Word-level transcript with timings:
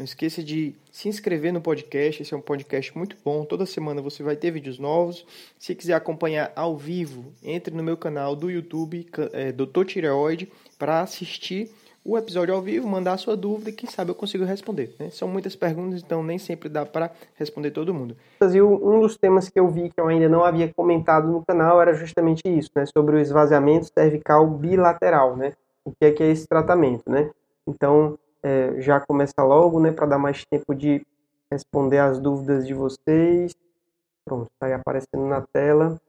Não 0.00 0.04
esqueça 0.06 0.42
de 0.42 0.74
se 0.90 1.10
inscrever 1.10 1.52
no 1.52 1.60
podcast, 1.60 2.22
esse 2.22 2.32
é 2.32 2.36
um 2.36 2.40
podcast 2.40 2.96
muito 2.96 3.18
bom. 3.22 3.44
Toda 3.44 3.66
semana 3.66 4.00
você 4.00 4.22
vai 4.22 4.34
ter 4.34 4.50
vídeos 4.50 4.78
novos. 4.78 5.26
Se 5.58 5.74
quiser 5.74 5.92
acompanhar 5.92 6.50
ao 6.56 6.74
vivo, 6.74 7.34
entre 7.42 7.74
no 7.74 7.82
meu 7.82 7.98
canal 7.98 8.34
do 8.34 8.50
YouTube, 8.50 9.06
é, 9.34 9.52
Dr. 9.52 9.84
Tireoide, 9.84 10.50
para 10.78 11.02
assistir 11.02 11.70
o 12.02 12.16
episódio 12.16 12.54
ao 12.54 12.62
vivo, 12.62 12.88
mandar 12.88 13.12
a 13.12 13.18
sua 13.18 13.36
dúvida 13.36 13.68
e 13.68 13.74
quem 13.74 13.90
sabe 13.90 14.10
eu 14.10 14.14
consigo 14.14 14.42
responder. 14.42 14.96
Né? 14.98 15.10
São 15.10 15.28
muitas 15.28 15.54
perguntas, 15.54 16.00
então 16.02 16.22
nem 16.22 16.38
sempre 16.38 16.70
dá 16.70 16.86
para 16.86 17.10
responder 17.34 17.70
todo 17.70 17.92
mundo. 17.92 18.16
Um 18.40 19.00
dos 19.00 19.18
temas 19.18 19.50
que 19.50 19.60
eu 19.60 19.68
vi 19.68 19.90
que 19.90 20.00
eu 20.00 20.08
ainda 20.08 20.30
não 20.30 20.42
havia 20.42 20.72
comentado 20.72 21.28
no 21.28 21.44
canal 21.44 21.78
era 21.78 21.92
justamente 21.92 22.40
isso, 22.46 22.70
né? 22.74 22.86
sobre 22.86 23.16
o 23.16 23.20
esvaziamento 23.20 23.90
cervical 23.92 24.46
bilateral, 24.46 25.36
né? 25.36 25.52
O 25.84 25.90
que 25.90 26.06
é 26.06 26.10
que 26.10 26.22
é 26.22 26.30
esse 26.30 26.48
tratamento, 26.48 27.02
né? 27.06 27.30
Então, 27.66 28.18
é, 28.42 28.80
já 28.80 29.00
começa 29.00 29.42
logo, 29.42 29.80
né, 29.80 29.92
para 29.92 30.06
dar 30.06 30.18
mais 30.18 30.44
tempo 30.44 30.74
de 30.74 31.04
responder 31.50 31.98
as 31.98 32.18
dúvidas 32.18 32.66
de 32.66 32.74
vocês. 32.74 33.54
Pronto, 34.24 34.50
está 34.52 34.66
aí 34.66 34.72
aparecendo 34.72 35.26
na 35.26 35.40
tela. 35.40 36.00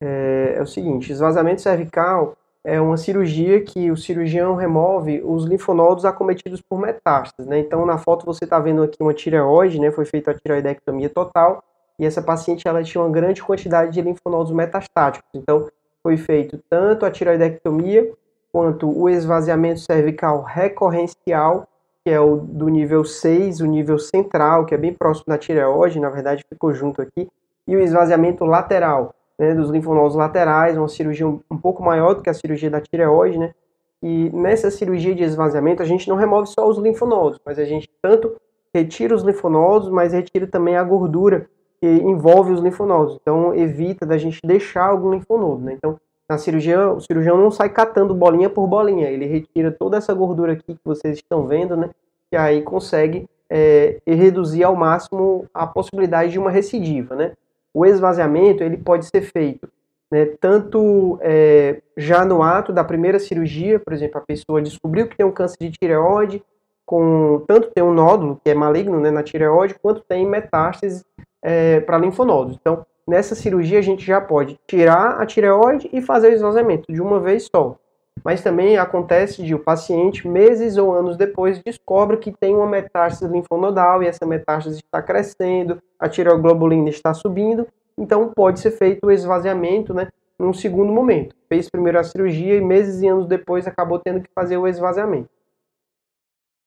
É, 0.00 0.54
é, 0.56 0.62
o 0.62 0.66
seguinte, 0.66 1.10
esvaziamento 1.10 1.62
cervical 1.62 2.36
é 2.62 2.80
uma 2.80 2.96
cirurgia 2.96 3.62
que 3.62 3.90
o 3.90 3.96
cirurgião 3.96 4.54
remove 4.54 5.22
os 5.24 5.44
linfonodos 5.44 6.04
acometidos 6.04 6.60
por 6.62 6.78
metástases, 6.78 7.46
né? 7.46 7.58
Então, 7.58 7.84
na 7.84 7.98
foto 7.98 8.24
você 8.24 8.44
está 8.44 8.58
vendo 8.58 8.82
aqui 8.82 8.96
uma 9.00 9.14
tireoide, 9.14 9.78
né? 9.78 9.90
Foi 9.90 10.04
feita 10.04 10.30
a 10.30 10.34
tireoidectomia 10.34 11.10
total 11.10 11.62
e 11.98 12.06
essa 12.06 12.22
paciente 12.22 12.66
ela 12.66 12.82
tinha 12.82 13.02
uma 13.02 13.10
grande 13.10 13.42
quantidade 13.42 13.92
de 13.92 14.00
linfonodos 14.00 14.52
metastáticos. 14.52 15.28
Então, 15.34 15.68
foi 16.02 16.16
feito 16.16 16.58
tanto 16.68 17.06
a 17.06 17.10
tireoidectomia 17.10 18.12
quanto 18.54 18.88
o 18.88 19.08
esvaziamento 19.08 19.80
cervical 19.80 20.40
recorrencial, 20.42 21.66
que 22.04 22.10
é 22.12 22.20
o 22.20 22.36
do 22.36 22.68
nível 22.68 23.04
6, 23.04 23.60
o 23.60 23.66
nível 23.66 23.98
central, 23.98 24.64
que 24.64 24.72
é 24.72 24.78
bem 24.78 24.94
próximo 24.94 25.24
da 25.26 25.36
tireoide, 25.36 25.98
na 25.98 26.08
verdade 26.08 26.44
ficou 26.48 26.72
junto 26.72 27.02
aqui, 27.02 27.28
e 27.66 27.74
o 27.74 27.80
esvaziamento 27.80 28.44
lateral, 28.44 29.12
né, 29.36 29.52
dos 29.56 29.70
linfonodos 29.70 30.14
laterais, 30.14 30.78
uma 30.78 30.86
cirurgia 30.86 31.26
um, 31.26 31.58
pouco 31.60 31.82
maior 31.82 32.14
do 32.14 32.22
que 32.22 32.30
a 32.30 32.34
cirurgia 32.34 32.70
da 32.70 32.80
tireoide, 32.80 33.38
né? 33.38 33.52
E 34.00 34.30
nessa 34.30 34.70
cirurgia 34.70 35.16
de 35.16 35.24
esvaziamento 35.24 35.82
a 35.82 35.86
gente 35.86 36.08
não 36.08 36.14
remove 36.14 36.46
só 36.46 36.68
os 36.68 36.78
linfonodos, 36.78 37.40
mas 37.44 37.58
a 37.58 37.64
gente 37.64 37.90
tanto 38.00 38.36
retira 38.72 39.16
os 39.16 39.24
linfonodos, 39.24 39.88
mas 39.88 40.12
retira 40.12 40.46
também 40.46 40.76
a 40.76 40.84
gordura 40.84 41.50
que 41.80 41.88
envolve 41.88 42.52
os 42.52 42.60
linfonodos. 42.60 43.18
Então 43.20 43.52
evita 43.52 44.06
da 44.06 44.16
gente 44.16 44.38
deixar 44.44 44.90
algum 44.90 45.10
linfonodo, 45.10 45.64
né? 45.64 45.72
Então 45.72 45.98
na 46.28 46.38
cirurgia, 46.38 46.88
o 46.90 47.00
cirurgião 47.00 47.36
não 47.36 47.50
sai 47.50 47.68
catando 47.68 48.14
bolinha 48.14 48.48
por 48.48 48.66
bolinha, 48.66 49.08
ele 49.08 49.26
retira 49.26 49.70
toda 49.70 49.96
essa 49.96 50.14
gordura 50.14 50.52
aqui 50.52 50.74
que 50.74 50.84
vocês 50.84 51.16
estão 51.16 51.46
vendo, 51.46 51.76
né? 51.76 51.90
E 52.32 52.36
aí 52.36 52.62
consegue 52.62 53.28
é, 53.50 53.98
reduzir 54.06 54.64
ao 54.64 54.74
máximo 54.74 55.46
a 55.52 55.66
possibilidade 55.66 56.32
de 56.32 56.38
uma 56.38 56.50
recidiva, 56.50 57.14
né? 57.14 57.32
O 57.72 57.84
esvaziamento 57.84 58.62
ele 58.62 58.76
pode 58.76 59.06
ser 59.06 59.20
feito 59.20 59.68
né, 60.14 60.26
tanto 60.40 61.18
é, 61.22 61.82
já 61.96 62.24
no 62.24 62.40
ato 62.40 62.72
da 62.72 62.84
primeira 62.84 63.18
cirurgia, 63.18 63.80
por 63.80 63.92
exemplo, 63.92 64.18
a 64.18 64.24
pessoa 64.24 64.62
descobriu 64.62 65.08
que 65.08 65.16
tem 65.16 65.26
um 65.26 65.32
câncer 65.32 65.56
de 65.58 65.72
tireoide, 65.72 66.40
com 66.86 67.42
tanto 67.48 67.72
tem 67.74 67.82
um 67.82 67.92
nódulo 67.92 68.40
que 68.44 68.48
é 68.48 68.54
maligno 68.54 69.00
né, 69.00 69.10
na 69.10 69.24
tireoide, 69.24 69.74
quanto 69.74 70.02
tem 70.02 70.24
metástases 70.24 71.04
é, 71.42 71.80
para 71.80 71.98
linfonodos. 71.98 72.56
Então, 72.60 72.86
nessa 73.06 73.34
cirurgia 73.34 73.78
a 73.78 73.82
gente 73.82 74.04
já 74.04 74.20
pode 74.20 74.58
tirar 74.66 75.20
a 75.20 75.26
tireoide 75.26 75.88
e 75.92 76.00
fazer 76.00 76.28
o 76.28 76.34
esvaziamento 76.34 76.92
de 76.92 77.00
uma 77.00 77.20
vez 77.20 77.48
só. 77.54 77.76
Mas 78.22 78.42
também 78.42 78.78
acontece 78.78 79.42
de 79.42 79.54
o 79.54 79.58
paciente, 79.58 80.26
meses 80.26 80.76
ou 80.76 80.92
anos 80.94 81.16
depois, 81.16 81.60
descobre 81.64 82.16
que 82.16 82.32
tem 82.32 82.54
uma 82.54 82.66
metástase 82.66 83.30
linfonodal 83.30 84.02
e 84.02 84.06
essa 84.06 84.24
metástase 84.24 84.78
está 84.78 85.02
crescendo, 85.02 85.78
a 85.98 86.08
tireoglobulina 86.08 86.88
está 86.88 87.12
subindo, 87.12 87.66
então 87.98 88.32
pode 88.34 88.60
ser 88.60 88.70
feito 88.70 89.06
o 89.06 89.10
esvaziamento, 89.10 89.92
né, 89.92 90.08
num 90.38 90.52
segundo 90.52 90.92
momento. 90.92 91.34
Fez 91.48 91.68
primeiro 91.68 91.98
a 91.98 92.04
cirurgia 92.04 92.56
e 92.56 92.60
meses 92.60 93.02
e 93.02 93.08
anos 93.08 93.26
depois 93.26 93.66
acabou 93.66 93.98
tendo 93.98 94.20
que 94.20 94.30
fazer 94.34 94.56
o 94.56 94.66
esvaziamento. 94.66 95.28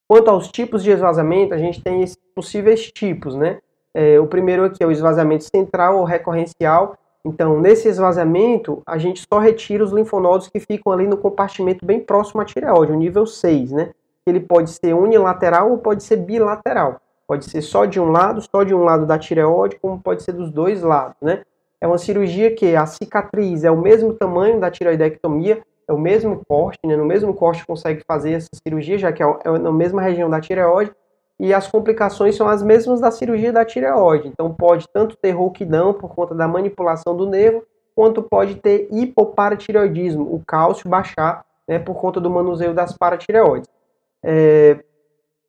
Quanto 0.08 0.30
aos 0.30 0.50
tipos 0.50 0.84
de 0.84 0.92
esvaziamento, 0.92 1.54
a 1.54 1.58
gente 1.58 1.84
tem 1.84 2.02
esses 2.02 2.18
possíveis 2.34 2.90
tipos, 2.92 3.36
né? 3.36 3.59
É, 4.00 4.19
o 4.19 4.28
primeiro 4.28 4.63
aqui 4.63 4.84
é 4.84 4.85
o 4.85 4.91
esvaziamento 4.91 5.46
central 5.46 5.97
ou 5.97 6.03
recorrencial. 6.03 6.96
Então, 7.25 7.59
nesse 7.59 7.88
esvaziamento, 7.88 8.84
a 8.85 8.96
gente 9.00 9.25
só 9.28 9.40
retira 9.40 9.84
os 9.84 9.91
linfonodos 9.91 10.47
que 10.50 10.59
ficam 10.59 10.94
ali 10.94 11.08
no 11.08 11.18
compartimento 11.18 11.84
bem 11.84 12.00
próximo 12.00 12.40
à 12.40 12.46
tireoide, 12.46 12.91
o 12.91 12.96
nível 12.96 13.25
6, 13.25 13.72
né? 13.72 13.90
Ele 14.28 14.40
pode 14.40 14.69
ser 14.69 14.94
unilateral 14.94 15.72
ou 15.72 15.80
pode 15.80 16.03
ser 16.03 16.18
bilateral. 16.18 17.02
Pode 17.28 17.46
ser 17.46 17.63
só 17.63 17.86
de 17.86 18.00
um 18.00 18.12
lado, 18.12 18.40
só 18.40 18.63
de 18.63 18.72
um 18.72 18.84
lado 18.84 19.07
da 19.07 19.18
tireoide, 19.18 19.80
como 19.81 20.00
pode 20.00 20.22
ser 20.22 20.34
dos 20.34 20.52
dois 20.52 20.84
lados, 20.84 21.18
né? 21.19 21.41
É 21.81 21.88
uma 21.88 21.97
cirurgia 21.97 22.53
que 22.53 22.75
a 22.75 22.86
cicatriz 22.86 23.63
é 23.63 23.72
o 23.72 23.81
mesmo 23.81 24.13
tamanho 24.13 24.59
da 24.59 24.69
tireoidectomia, 24.69 25.63
é 25.88 25.91
o 25.91 25.97
mesmo 25.97 26.46
corte, 26.47 26.78
né? 26.86 26.96
No 26.96 27.06
mesmo 27.06 27.34
corte 27.34 27.66
consegue 27.66 28.03
fazer 28.07 28.34
essa 28.34 28.50
cirurgia, 28.63 29.00
já 29.00 29.12
que 29.12 29.24
é, 29.24 29.25
é 29.25 29.57
na 29.57 29.72
mesma 29.72 30.03
região 30.03 30.30
da 30.30 30.40
tireoide, 30.40 30.91
e 31.40 31.53
as 31.53 31.68
complicações 31.68 32.36
são 32.36 32.48
as 32.48 32.64
mesmas 32.64 33.00
da 33.00 33.12
cirurgia 33.12 33.53
da 33.53 33.64
tireoide. 33.64 34.28
Então 34.28 34.53
pode 34.53 34.88
tanto 34.92 35.16
ter 35.16 35.31
rouquidão 35.31 35.94
por 35.94 36.14
conta 36.14 36.34
da 36.34 36.48
manipulação 36.48 37.16
do 37.16 37.28
nervo, 37.28 37.64
quanto 37.96 38.22
pode 38.24 38.56
ter 38.56 38.88
hipoparatireoidismo, 38.92 40.24
o 40.24 40.42
cálcio 40.46 40.90
baixar 40.90 41.46
né, 41.68 41.80
por 41.80 41.96
conta 41.96 42.20
do 42.20 42.30
manuseio 42.30 42.74
das 42.74 42.98
paratireoides. 42.98 43.70
É, 44.24 44.84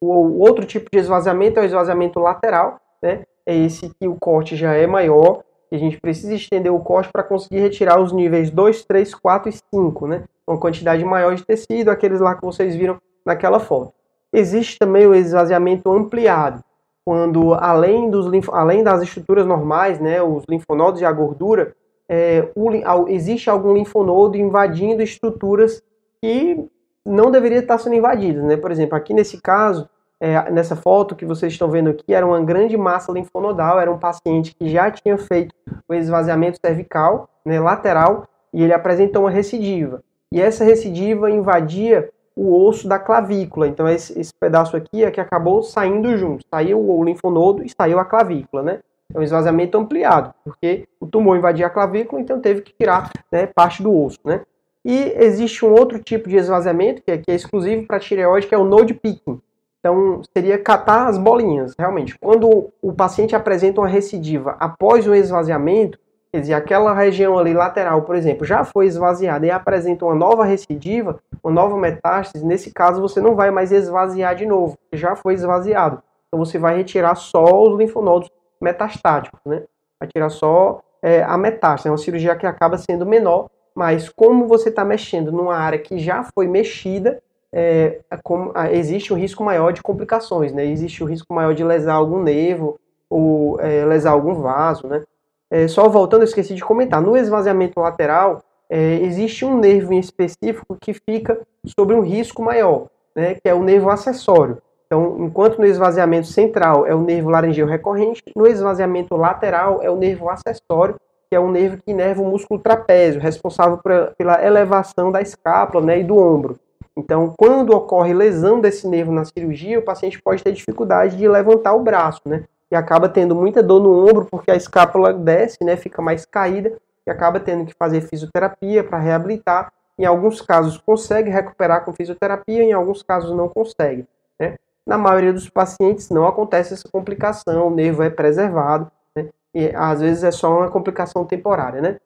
o 0.01 0.41
outro 0.41 0.65
tipo 0.65 0.91
de 0.91 0.99
esvaziamento 0.99 1.59
é 1.59 1.63
o 1.63 1.67
esvaziamento 1.67 2.19
lateral, 2.21 2.81
né? 3.03 3.25
É 3.45 3.55
esse 3.55 3.93
que 3.95 4.07
o 4.07 4.15
corte 4.15 4.57
já 4.57 4.75
é 4.75 4.87
maior, 4.87 5.43
e 5.71 5.77
a 5.77 5.79
gente 5.79 6.01
precisa 6.01 6.35
estender 6.35 6.73
o 6.73 6.81
corte 6.81 7.11
para 7.11 7.23
conseguir 7.23 7.61
retirar 7.61 8.01
os 8.01 8.13
níveis 8.13 8.51
2, 8.51 8.85
3, 8.85 9.15
4 9.15 9.49
e 9.49 9.53
5, 9.53 10.07
né? 10.07 10.25
Uma 10.47 10.59
quantidade 10.59 11.05
maior 11.05 11.35
de 11.35 11.45
tecido, 11.45 11.91
aqueles 11.91 12.21
lá 12.21 12.35
que 12.35 12.45
vocês 12.45 12.75
viram 12.75 12.99
naquela 13.25 13.61
foto. 13.61 13.93
Existe 14.33 14.79
também 14.79 15.07
o 15.07 15.15
esvaziamento 15.15 15.91
ampliado, 15.91 16.63
quando 17.05 17.55
além, 17.55 18.11
dos, 18.11 18.27
além 18.51 18.85
das 18.85 19.03
estruturas 19.03 19.47
normais, 19.47 19.99
né, 19.99 20.23
os 20.23 20.45
linfonodos 20.49 21.01
e 21.01 21.05
a 21.05 21.13
gordura, 21.13 21.75
é, 22.09 22.49
o, 22.55 23.09
existe 23.09 23.49
algum 23.49 23.75
linfonodo 23.75 24.37
invadindo 24.37 25.03
estruturas 25.03 25.83
que 26.23 26.67
não 27.05 27.31
deveria 27.31 27.59
estar 27.59 27.79
sendo 27.79 27.95
invadidas. 27.95 28.45
Né? 28.45 28.57
Por 28.57 28.71
exemplo, 28.71 28.97
aqui 28.97 29.15
nesse 29.15 29.41
caso, 29.41 29.89
é, 30.21 30.51
nessa 30.51 30.77
foto 30.77 31.15
que 31.15 31.25
vocês 31.25 31.53
estão 31.53 31.71
vendo 31.71 31.91
aqui, 31.91 32.13
era 32.13 32.27
uma 32.27 32.41
grande 32.43 32.77
massa 32.77 33.13
linfonodal, 33.13 33.79
era 33.79 33.91
um 33.91 33.99
paciente 33.99 34.55
que 34.55 34.69
já 34.69 34.91
tinha 34.91 35.17
feito 35.17 35.55
o 35.89 35.95
esvaziamento 35.95 36.59
cervical, 36.61 37.29
né, 37.45 37.61
lateral, 37.61 38.27
e 38.53 38.63
ele 38.63 38.73
apresentou 38.73 39.23
uma 39.23 39.31
recidiva. 39.31 40.03
E 40.33 40.41
essa 40.41 40.65
recidiva 40.65 41.31
invadia 41.31 42.11
o 42.39 42.65
osso 42.65 42.87
da 42.87 42.99
clavícula. 42.99 43.67
Então 43.67 43.89
esse, 43.89 44.19
esse 44.19 44.33
pedaço 44.33 44.77
aqui 44.77 45.05
é 45.05 45.11
que 45.11 45.21
acabou 45.21 45.63
saindo 45.63 46.17
junto. 46.17 46.45
Saiu 46.49 46.79
o 46.79 47.03
linfonodo 47.05 47.65
e 47.65 47.69
saiu 47.69 47.99
a 47.99 48.05
clavícula, 48.05 48.63
né? 48.63 48.79
É 49.13 49.19
um 49.19 49.23
esvaziamento 49.23 49.77
ampliado, 49.77 50.35
porque 50.45 50.87
o 51.01 51.07
tumor 51.07 51.37
invadia 51.37 51.67
a 51.67 51.71
clavícula, 51.71 52.21
então 52.21 52.41
teve 52.41 52.61
que 52.61 52.75
tirar 52.75 53.11
né, 53.33 53.47
parte 53.47 53.83
do 53.83 53.93
osso, 53.93 54.19
né? 54.25 54.43
E 54.85 55.15
existe 55.17 55.65
um 55.65 55.73
outro 55.73 55.99
tipo 55.99 56.29
de 56.29 56.37
esvaziamento, 56.37 57.03
que 57.03 57.11
é, 57.11 57.19
que 57.19 57.31
é 57.31 57.35
exclusivo 57.35 57.87
para 57.87 57.99
tireoide, 57.99 58.47
que 58.47 58.55
é 58.55 58.59
o 58.59 58.65
node 58.65 58.95
picking. 58.95 59.41
Então, 59.81 60.23
seria 60.37 60.59
catar 60.59 61.09
as 61.09 61.19
bolinhas, 61.19 61.75
realmente. 61.79 62.19
Quando 62.19 62.71
o 62.81 62.93
paciente 62.93 63.35
apresenta 63.35 63.81
uma 63.81 63.89
recidiva 63.89 64.57
após 64.59 65.07
o 65.07 65.15
esvaziamento, 65.15 65.99
Dizer, 66.33 66.55
aquela 66.55 66.93
região 66.93 67.39
ali 67.39 67.55
lateral, 67.55 68.03
por 68.03 68.15
exemplo, 68.15 68.45
já 68.45 68.63
foi 68.63 68.87
esvaziada 68.87 69.47
e 69.47 69.51
apresenta 69.51 70.05
uma 70.05 70.15
nova 70.15 70.45
recidiva, 70.45 71.19
uma 71.43 71.53
nova 71.53 71.77
metástase, 71.79 72.45
nesse 72.45 72.71
caso 72.71 73.01
você 73.01 73.19
não 73.21 73.35
vai 73.35 73.51
mais 73.51 73.73
esvaziar 73.73 74.35
de 74.35 74.45
novo, 74.45 74.77
já 74.93 75.17
foi 75.17 75.35
esvaziado. 75.35 76.03
Então 76.29 76.45
você 76.45 76.59
vai 76.59 76.77
retirar 76.77 77.15
só 77.15 77.63
os 77.63 77.79
linfonodos 77.79 78.31
metastáticos, 78.61 79.41
né? 79.47 79.63
Vai 79.99 80.09
tirar 80.09 80.29
só 80.29 80.83
é, 81.03 81.23
a 81.23 81.39
metástase. 81.39 81.89
É 81.89 81.91
uma 81.91 81.99
cirurgia 81.99 82.37
que 82.37 82.47
acaba 82.47 82.77
sendo 82.77 83.07
menor, 83.07 83.49
mas 83.75 84.11
como 84.11 84.47
você 84.47 84.69
está 84.69 84.85
mexendo 84.85 85.33
numa 85.33 85.57
área 85.57 85.79
que 85.79 85.99
já 85.99 86.25
foi 86.35 86.47
mexida, 86.47 87.23
é, 87.51 88.01
é 88.11 88.77
existe 88.77 89.15
um 89.15 89.17
risco 89.17 89.43
maior 89.43 89.73
de 89.73 89.83
complicações, 89.83 90.53
né? 90.53 90.67
Existe 90.67 91.03
o 91.03 91.07
um 91.07 91.09
risco 91.09 91.33
maior 91.33 91.55
de 91.55 91.65
lesar 91.65 91.95
algum 91.95 92.23
nervo 92.23 92.79
ou 93.09 93.59
é, 93.61 93.87
lesar 93.87 94.11
algum 94.11 94.35
vaso, 94.35 94.87
né? 94.87 95.03
É, 95.51 95.67
só 95.69 95.89
voltando, 95.89 96.23
eu 96.23 96.27
esqueci 96.27 96.55
de 96.55 96.65
comentar, 96.65 97.01
no 97.01 97.17
esvaziamento 97.17 97.81
lateral, 97.81 98.43
é, 98.71 98.95
existe 99.03 99.45
um 99.45 99.59
nervo 99.59 99.93
em 99.93 99.99
específico 99.99 100.77
que 100.81 100.93
fica 100.93 101.41
sobre 101.79 101.95
um 101.95 102.01
risco 102.01 102.43
maior, 102.43 102.87
né, 103.17 103.35
que 103.35 103.49
é 103.49 103.55
o 103.55 103.63
nervo 103.63 103.89
acessório. 103.91 104.59
Então, 104.87 105.17
enquanto 105.21 105.59
no 105.59 105.67
esvaziamento 105.67 106.27
central 106.29 106.87
é 106.87 106.95
o 106.95 107.03
nervo 107.03 107.31
laringeu 107.31 107.67
recorrente, 107.67 108.23
no 108.35 108.47
esvaziamento 108.47 109.17
lateral 109.17 109.83
é 109.83 109.91
o 109.91 109.97
nervo 109.97 110.29
acessório, 110.31 110.97
que 111.29 111.37
é 111.37 111.41
um 111.41 111.51
nervo 111.51 111.77
que 111.77 111.91
inerva 111.91 112.23
o 112.23 112.31
músculo 112.31 112.59
trapézio, 112.59 113.21
responsável 113.21 113.79
pela 114.17 114.43
elevação 114.43 115.13
da 115.13 115.21
escápula 115.21 115.85
né, 115.85 116.01
e 116.01 116.05
do 116.05 116.17
ombro. 116.17 116.59
Então, 116.97 117.33
quando 117.39 117.71
ocorre 117.77 118.13
lesão 118.13 118.61
desse 118.61 118.89
nervo 118.89 119.13
na 119.13 119.25
cirurgia, 119.25 119.79
o 119.79 119.85
paciente 119.85 120.21
pode 120.21 120.43
ter 120.43 120.53
dificuldade 120.53 121.17
de 121.17 121.29
levantar 121.29 121.75
o 121.75 121.83
braço, 121.83 122.23
né? 122.25 122.45
E 122.71 122.77
acaba 122.77 123.09
tendo 123.09 123.35
muita 123.35 123.63
dor 123.63 123.83
no 123.83 124.09
ombro 124.09 124.27
porque 124.31 124.51
a 124.51 124.57
escápula 124.57 125.13
desce, 125.13 125.59
né? 125.63 125.77
Fica 125.77 126.03
mais 126.03 126.25
caída 126.25 126.77
e 127.07 127.11
acaba 127.11 127.41
tendo 127.41 127.65
que 127.65 127.75
fazer 127.75 128.03
fisioterapia 128.03 128.85
para 128.85 128.99
reabilitar. 128.99 129.73
Em 129.99 130.05
alguns 130.05 130.41
casos 130.41 130.77
consegue 130.79 131.31
recuperar 131.31 131.85
com 131.85 131.93
fisioterapia, 131.93 132.63
em 132.63 132.73
alguns 132.73 133.03
casos 133.03 133.35
não 133.35 133.49
consegue. 133.49 134.07
Né? 134.39 134.57
Na 134.87 134.99
maioria 134.99 135.33
dos 135.33 135.49
pacientes 135.49 136.11
não 136.11 136.27
acontece 136.27 136.75
essa 136.75 136.89
complicação, 136.89 137.69
o 137.69 137.75
nervo 137.75 138.03
é 138.03 138.11
preservado, 138.11 138.91
né? 139.17 139.31
e 139.55 139.73
às 139.75 140.01
vezes 140.01 140.23
é 140.23 140.31
só 140.31 140.59
uma 140.59 140.71
complicação 140.71 141.25
temporária. 141.25 141.81
Né? 141.81 141.99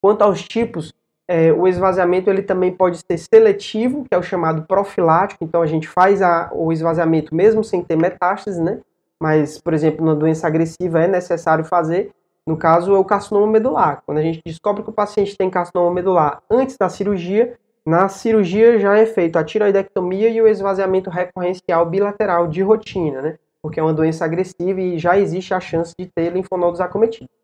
Quanto 0.00 0.22
aos 0.22 0.42
tipos, 0.42 0.94
é, 1.26 1.52
o 1.52 1.66
esvaziamento 1.66 2.30
ele 2.30 2.42
também 2.42 2.72
pode 2.72 2.98
ser 2.98 3.18
seletivo, 3.18 4.04
que 4.04 4.14
é 4.14 4.18
o 4.18 4.22
chamado 4.22 4.62
profilático, 4.62 5.44
então 5.44 5.60
a 5.60 5.66
gente 5.66 5.88
faz 5.88 6.22
a, 6.22 6.50
o 6.52 6.72
esvaziamento 6.72 7.34
mesmo 7.34 7.64
sem 7.64 7.82
ter 7.82 7.96
metástase, 7.96 8.62
né? 8.62 8.80
Mas, 9.24 9.58
por 9.58 9.72
exemplo, 9.72 10.04
na 10.04 10.12
doença 10.12 10.46
agressiva 10.46 11.00
é 11.00 11.08
necessário 11.08 11.64
fazer. 11.64 12.10
No 12.46 12.58
caso, 12.58 12.94
é 12.94 12.98
o 12.98 13.04
carcinoma 13.06 13.46
medular. 13.46 14.02
Quando 14.04 14.18
a 14.18 14.22
gente 14.22 14.42
descobre 14.44 14.82
que 14.82 14.90
o 14.90 14.92
paciente 14.92 15.34
tem 15.34 15.48
carcinoma 15.48 15.90
medular 15.90 16.42
antes 16.50 16.76
da 16.76 16.90
cirurgia, 16.90 17.56
na 17.86 18.06
cirurgia 18.06 18.78
já 18.78 18.98
é 18.98 19.06
feito 19.06 19.38
a 19.38 19.42
tiroidectomia 19.42 20.28
e 20.28 20.42
o 20.42 20.46
esvaziamento 20.46 21.08
recorrencial 21.08 21.86
bilateral 21.86 22.46
de 22.46 22.60
rotina, 22.60 23.22
né? 23.22 23.38
Porque 23.62 23.80
é 23.80 23.82
uma 23.82 23.94
doença 23.94 24.26
agressiva 24.26 24.78
e 24.78 24.98
já 24.98 25.18
existe 25.18 25.54
a 25.54 25.60
chance 25.60 25.94
de 25.98 26.04
ter 26.04 26.30
linfonodos 26.30 26.78
acometidos. 26.78 27.34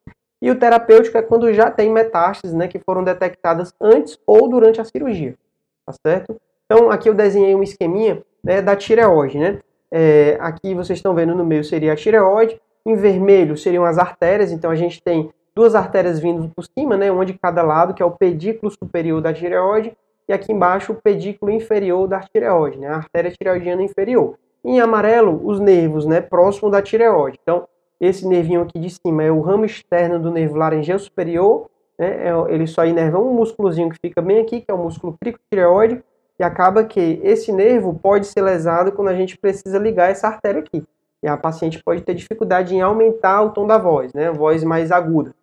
E 0.43 0.51
o 0.51 0.59
terapêutico 0.59 1.17
é 1.17 1.23
quando 1.23 1.51
já 1.55 1.71
tem 1.71 1.91
metástases, 1.91 2.55
né, 2.55 2.69
que 2.69 2.79
foram 2.79 3.03
detectadas 3.03 3.73
antes 3.81 4.19
ou 4.27 4.51
durante 4.51 4.83
a 4.83 4.85
cirurgia, 4.85 5.35
tá 5.87 5.95
certo? 6.07 6.39
Então, 6.67 6.91
aqui 6.91 7.09
eu 7.09 7.15
desenhei 7.15 7.55
um 7.55 7.63
esqueminha 7.63 8.23
né, 8.45 8.61
da 8.61 8.77
tireoide, 8.77 9.39
né? 9.39 9.61
É, 9.91 10.37
aqui 10.41 10.75
vocês 10.75 10.99
estão 10.99 11.15
vendo 11.15 11.35
no 11.35 11.45
meio 11.45 11.65
seria 11.65 11.93
a 11.93 11.97
tireoide, 11.97 12.61
em 12.87 12.95
vermelho 12.95 13.57
seriam 13.57 13.85
as 13.85 13.99
artérias, 13.99 14.53
então 14.53 14.71
a 14.71 14.77
gente 14.77 15.03
tem 15.03 15.31
duas 15.55 15.75
artérias 15.75 16.19
vindo 16.21 16.49
por 16.55 16.65
cima, 16.65 16.97
né, 16.97 17.11
uma 17.11 17.27
de 17.27 17.35
cada 17.35 17.63
lado, 17.63 17.93
que 17.93 18.03
é 18.03 18.07
o 18.07 18.13
pedículo 18.13 18.71
superior 18.71 19.21
da 19.21 19.33
tireoide, 19.33 19.93
e 20.29 20.33
aqui 20.33 20.53
embaixo 20.53 20.93
o 20.93 20.95
pedículo 20.95 21.51
inferior 21.51 22.07
da 22.07 22.21
tireoide, 22.21 22.79
né, 22.79 22.89
a 22.89 22.97
artéria 22.97 23.31
tireoidiana 23.31 23.83
inferior. 23.83 24.37
Em 24.65 24.79
amarelo, 24.81 25.41
os 25.45 25.59
nervos, 25.59 26.07
né, 26.07 26.21
próximo 26.21 26.71
da 26.71 26.81
tireoide. 26.81 27.39
Então, 27.43 27.67
esse 28.01 28.27
nervinho 28.27 28.63
aqui 28.63 28.79
de 28.79 28.89
cima 28.89 29.23
é 29.23 29.31
o 29.31 29.41
ramo 29.41 29.67
externo 29.67 30.19
do 30.19 30.31
nervo 30.31 30.57
laringeu 30.57 30.99
superior. 30.99 31.69
Né? 31.99 32.29
É, 32.29 32.55
ele 32.55 32.67
só 32.67 32.87
inerva 32.87 33.19
um 33.19 33.35
músculozinho 33.35 33.91
que 33.91 33.99
fica 34.01 34.23
bem 34.23 34.41
aqui, 34.41 34.63
que 34.63 34.71
é 34.71 34.75
o 34.75 34.79
músculo 34.79 35.17
cricotireoide. 35.21 36.03
E 36.41 36.43
acaba 36.43 36.83
que 36.85 37.21
esse 37.23 37.53
nervo 37.53 38.01
pode 38.03 38.27
ser 38.27 38.41
lesado 38.41 38.93
quando 38.93 39.09
a 39.09 39.15
gente 39.15 39.37
precisa 39.37 39.79
ligar 39.79 40.11
essa 40.11 40.27
artéria 40.27 40.61
aqui. 40.61 40.83
E 41.23 41.29
a 41.29 41.37
paciente 41.37 41.83
pode 41.85 42.01
ter 42.01 42.15
dificuldade 42.15 42.75
em 42.75 42.81
aumentar 42.81 43.43
o 43.43 43.51
tom 43.51 43.67
da 43.67 43.77
voz, 43.77 44.15
né? 44.15 44.31
voz 44.31 44.65
mais 44.65 44.91
aguda. 44.91 45.35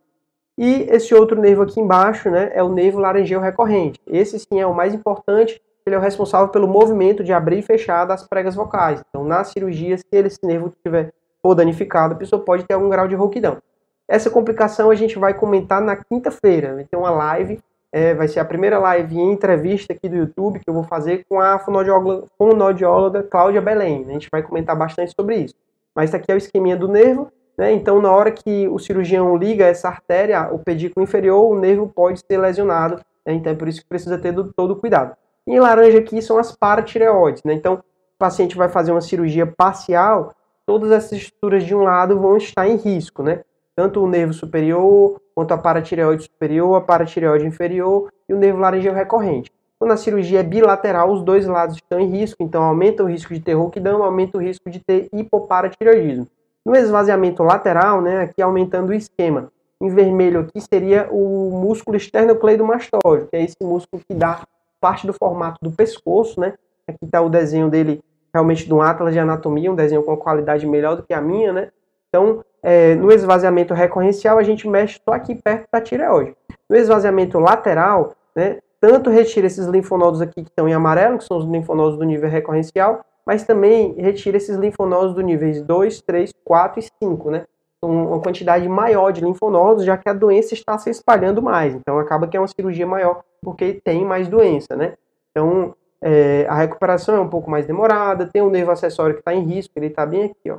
E 0.57 0.87
esse 0.89 1.13
outro 1.13 1.39
nervo 1.39 1.61
aqui 1.61 1.79
embaixo 1.79 2.31
né, 2.31 2.49
é 2.51 2.63
o 2.63 2.69
nervo 2.69 2.97
laringeu 2.97 3.39
recorrente. 3.39 4.01
Esse 4.07 4.39
sim 4.39 4.59
é 4.59 4.65
o 4.65 4.73
mais 4.73 4.91
importante, 4.91 5.61
ele 5.85 5.95
é 5.95 5.99
o 5.99 6.01
responsável 6.01 6.47
pelo 6.47 6.67
movimento 6.67 7.23
de 7.23 7.31
abrir 7.31 7.59
e 7.59 7.61
fechar 7.61 8.05
das 8.05 8.27
pregas 8.27 8.55
vocais. 8.55 8.99
Então, 9.07 9.23
na 9.23 9.43
cirurgia, 9.43 9.99
se 9.99 10.03
esse 10.11 10.43
nervo 10.43 10.69
estiver 10.69 11.13
for 11.43 11.53
danificado, 11.53 12.15
a 12.15 12.17
pessoa 12.17 12.43
pode 12.43 12.63
ter 12.63 12.73
algum 12.73 12.89
grau 12.89 13.07
de 13.07 13.13
rouquidão. 13.13 13.59
Essa 14.07 14.31
complicação 14.31 14.89
a 14.89 14.95
gente 14.95 15.19
vai 15.19 15.35
comentar 15.35 15.79
na 15.79 15.95
quinta-feira. 15.95 16.73
Vai 16.73 16.85
ter 16.85 16.97
uma 16.97 17.11
live, 17.11 17.59
é, 17.91 18.13
vai 18.13 18.27
ser 18.27 18.39
a 18.39 18.45
primeira 18.45 18.77
live 18.79 19.17
em 19.17 19.31
entrevista 19.31 19.93
aqui 19.93 20.09
do 20.09 20.15
YouTube 20.15 20.59
que 20.59 20.69
eu 20.69 20.73
vou 20.73 20.83
fazer 20.83 21.25
com 21.29 21.39
a 21.39 21.57
fonoaudióloga, 21.59 22.27
fonoaudióloga 22.37 23.23
Cláudia 23.23 23.61
Belém. 23.61 24.05
A 24.07 24.11
gente 24.11 24.27
vai 24.31 24.41
comentar 24.43 24.75
bastante 24.75 25.13
sobre 25.15 25.37
isso. 25.37 25.55
Mas 25.95 26.13
aqui 26.13 26.31
é 26.31 26.35
o 26.35 26.37
esqueminha 26.37 26.75
do 26.75 26.87
nervo, 26.87 27.31
né? 27.57 27.71
Então, 27.71 28.01
na 28.01 28.11
hora 28.11 28.31
que 28.31 28.67
o 28.67 28.77
cirurgião 28.77 29.35
liga 29.35 29.65
essa 29.65 29.87
artéria, 29.87 30.49
o 30.51 30.59
pedículo 30.59 31.03
inferior, 31.03 31.51
o 31.51 31.59
nervo 31.59 31.87
pode 31.87 32.19
ser 32.19 32.37
lesionado. 32.37 33.01
Né? 33.25 33.33
Então, 33.33 33.51
é 33.51 33.55
por 33.55 33.67
isso 33.67 33.81
que 33.81 33.87
precisa 33.87 34.17
ter 34.17 34.31
do, 34.31 34.53
todo 34.53 34.71
o 34.71 34.75
cuidado. 34.75 35.15
Em 35.47 35.59
laranja 35.59 35.97
aqui 35.97 36.21
são 36.21 36.37
as 36.37 36.55
paratireoides, 36.55 37.43
né? 37.43 37.53
Então, 37.53 37.75
o 37.75 38.17
paciente 38.19 38.55
vai 38.55 38.69
fazer 38.69 38.91
uma 38.91 39.01
cirurgia 39.01 39.47
parcial 39.47 40.33
todas 40.67 40.91
essas 40.91 41.13
estruturas 41.13 41.63
de 41.63 41.73
um 41.73 41.81
lado 41.81 42.19
vão 42.19 42.35
estar 42.35 42.67
em 42.67 42.75
risco, 42.75 43.23
né? 43.23 43.39
Tanto 43.77 44.03
o 44.03 44.07
nervo 44.07 44.33
superior, 44.33 45.21
quanto 45.35 45.53
a 45.53 45.57
paratireoide 45.57 46.23
superior, 46.23 46.75
a 46.75 46.81
paratireoide 46.81 47.45
inferior 47.45 48.11
e 48.27 48.33
o 48.33 48.37
nervo 48.37 48.59
laringeu 48.59 48.91
recorrente. 48.91 49.51
Quando 49.77 49.91
a 49.91 49.97
cirurgia 49.97 50.39
é 50.39 50.43
bilateral, 50.43 51.11
os 51.11 51.21
dois 51.21 51.45
lados 51.45 51.75
estão 51.75 51.99
em 51.99 52.09
risco, 52.09 52.37
então 52.41 52.63
aumenta 52.63 53.03
o 53.03 53.05
risco 53.05 53.31
de 53.35 53.39
ter 53.39 53.53
rouquidão, 53.53 54.01
aumenta 54.01 54.39
o 54.39 54.41
risco 54.41 54.67
de 54.71 54.79
ter 54.79 55.07
hipoparatireoidismo. 55.13 56.27
No 56.65 56.75
esvaziamento 56.75 57.43
lateral, 57.43 58.01
né, 58.01 58.21
aqui 58.21 58.41
aumentando 58.41 58.89
o 58.89 58.95
esquema, 58.95 59.51
em 59.79 59.89
vermelho 59.89 60.39
aqui 60.39 60.59
seria 60.59 61.07
o 61.11 61.51
músculo 61.51 61.97
esternocleidomastóide, 61.97 63.27
que 63.27 63.35
é 63.35 63.43
esse 63.43 63.57
músculo 63.61 64.01
que 64.07 64.15
dá 64.15 64.41
parte 64.81 65.05
do 65.05 65.13
formato 65.13 65.59
do 65.61 65.71
pescoço, 65.71 66.39
né? 66.39 66.55
Aqui 66.87 67.05
está 67.05 67.21
o 67.21 67.29
desenho 67.29 67.69
dele 67.69 68.01
realmente 68.33 68.65
de 68.65 68.73
um 68.73 68.81
atlas 68.81 69.13
de 69.13 69.19
anatomia, 69.19 69.71
um 69.71 69.75
desenho 69.75 70.01
com 70.01 70.17
qualidade 70.17 70.65
melhor 70.65 70.95
do 70.95 71.03
que 71.03 71.13
a 71.13 71.21
minha, 71.21 71.53
né? 71.53 71.69
Então, 72.09 72.43
é, 72.67 72.95
no 72.95 73.09
esvaziamento 73.13 73.73
recorrencial, 73.73 74.37
a 74.37 74.43
gente 74.43 74.67
mexe 74.67 74.99
só 75.01 75.13
aqui 75.13 75.33
perto 75.35 75.65
da 75.71 75.79
tireoide. 75.79 76.35
No 76.69 76.75
esvaziamento 76.75 77.39
lateral, 77.39 78.13
né, 78.35 78.59
tanto 78.81 79.09
retira 79.09 79.47
esses 79.47 79.67
linfonodos 79.67 80.21
aqui 80.21 80.43
que 80.43 80.49
estão 80.49 80.67
em 80.67 80.73
amarelo, 80.73 81.17
que 81.17 81.23
são 81.23 81.37
os 81.37 81.45
linfonodos 81.45 81.97
do 81.97 82.03
nível 82.03 82.29
recorrencial, 82.29 83.05
mas 83.25 83.45
também 83.45 83.93
retira 83.93 84.35
esses 84.35 84.57
linfonodos 84.57 85.13
do 85.13 85.21
níveis 85.21 85.61
2, 85.61 86.01
3, 86.01 86.33
4 86.43 86.79
e 86.81 86.89
5, 87.01 87.31
né? 87.31 87.45
Uma 87.81 88.19
quantidade 88.19 88.67
maior 88.67 89.11
de 89.11 89.21
linfonodos, 89.21 89.85
já 89.85 89.95
que 89.95 90.09
a 90.09 90.13
doença 90.13 90.53
está 90.53 90.77
se 90.77 90.89
espalhando 90.89 91.41
mais. 91.41 91.73
Então, 91.73 91.97
acaba 91.97 92.27
que 92.27 92.35
é 92.35 92.39
uma 92.39 92.49
cirurgia 92.49 92.85
maior, 92.85 93.23
porque 93.41 93.79
tem 93.81 94.03
mais 94.03 94.27
doença, 94.27 94.75
né? 94.75 94.95
Então, 95.31 95.73
é, 96.01 96.45
a 96.49 96.55
recuperação 96.55 97.15
é 97.15 97.19
um 97.21 97.29
pouco 97.29 97.49
mais 97.49 97.65
demorada, 97.65 98.27
tem 98.27 98.41
um 98.41 98.49
nervo 98.49 98.71
acessório 98.71 99.15
que 99.15 99.21
está 99.21 99.33
em 99.33 99.45
risco, 99.45 99.71
ele 99.77 99.87
está 99.87 100.05
bem 100.05 100.25
aqui, 100.25 100.51
ó. 100.51 100.57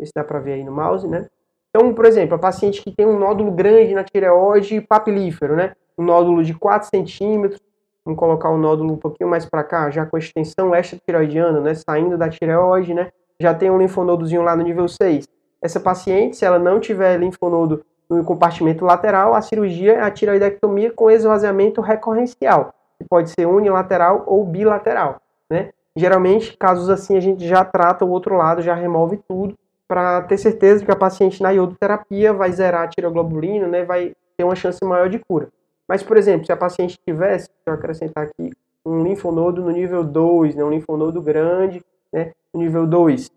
Esse 0.00 0.12
dá 0.12 0.24
para 0.24 0.40
ver 0.40 0.54
aí 0.54 0.64
no 0.64 0.72
mouse, 0.72 1.06
né? 1.06 1.28
Então, 1.76 1.92
por 1.92 2.06
exemplo, 2.06 2.36
a 2.36 2.38
paciente 2.38 2.80
que 2.80 2.90
tem 2.90 3.04
um 3.04 3.18
nódulo 3.18 3.52
grande 3.52 3.92
na 3.92 4.02
tireoide 4.02 4.80
papilífero, 4.80 5.54
né? 5.54 5.74
Um 5.98 6.04
nódulo 6.04 6.42
de 6.42 6.54
4 6.54 6.88
centímetros, 6.88 7.60
vamos 8.02 8.18
colocar 8.18 8.48
o 8.48 8.56
nódulo 8.56 8.94
um 8.94 8.96
pouquinho 8.96 9.28
mais 9.28 9.44
para 9.44 9.62
cá, 9.62 9.90
já 9.90 10.06
com 10.06 10.16
extensão 10.16 10.74
extratireoidiana, 10.74 11.60
né? 11.60 11.74
Saindo 11.74 12.16
da 12.16 12.30
tireoide, 12.30 12.94
né? 12.94 13.10
Já 13.38 13.52
tem 13.52 13.70
um 13.70 13.76
linfonodozinho 13.76 14.40
lá 14.40 14.56
no 14.56 14.62
nível 14.62 14.88
6. 14.88 15.28
Essa 15.60 15.78
paciente, 15.78 16.38
se 16.38 16.46
ela 16.46 16.58
não 16.58 16.80
tiver 16.80 17.18
linfonodo 17.18 17.84
no 18.08 18.24
compartimento 18.24 18.82
lateral, 18.82 19.34
a 19.34 19.42
cirurgia 19.42 19.96
é 19.96 20.00
a 20.00 20.10
tiroidectomia 20.10 20.90
com 20.90 21.10
esvaziamento 21.10 21.82
recorrencial 21.82 22.72
que 22.98 23.06
pode 23.06 23.28
ser 23.28 23.46
unilateral 23.46 24.24
ou 24.26 24.46
bilateral, 24.46 25.20
né? 25.50 25.72
Geralmente, 25.94 26.56
casos 26.56 26.88
assim, 26.88 27.18
a 27.18 27.20
gente 27.20 27.46
já 27.46 27.62
trata 27.66 28.02
o 28.02 28.10
outro 28.10 28.34
lado, 28.34 28.62
já 28.62 28.74
remove 28.74 29.20
tudo, 29.28 29.54
para 29.88 30.22
ter 30.22 30.38
certeza 30.38 30.84
que 30.84 30.90
a 30.90 30.96
paciente 30.96 31.42
na 31.42 31.50
iodoterapia 31.50 32.32
vai 32.32 32.50
zerar 32.52 32.84
a 32.84 32.88
tiroglobulina, 32.88 33.66
né? 33.66 33.84
Vai 33.84 34.14
ter 34.36 34.44
uma 34.44 34.54
chance 34.54 34.84
maior 34.84 35.08
de 35.08 35.18
cura. 35.18 35.48
Mas, 35.88 36.02
por 36.02 36.16
exemplo, 36.16 36.46
se 36.46 36.52
a 36.52 36.56
paciente 36.56 36.98
tivesse, 37.06 37.48
deixa 37.48 37.68
eu 37.68 37.74
acrescentar 37.74 38.24
aqui, 38.24 38.52
um 38.84 39.02
linfonodo 39.02 39.62
no 39.62 39.70
nível 39.70 40.02
2, 40.02 40.54
né? 40.54 40.64
um 40.64 40.70
linfonodo 40.70 41.22
grande, 41.22 41.82
né? 42.12 42.32
nível 42.52 42.86
2, 42.86 43.30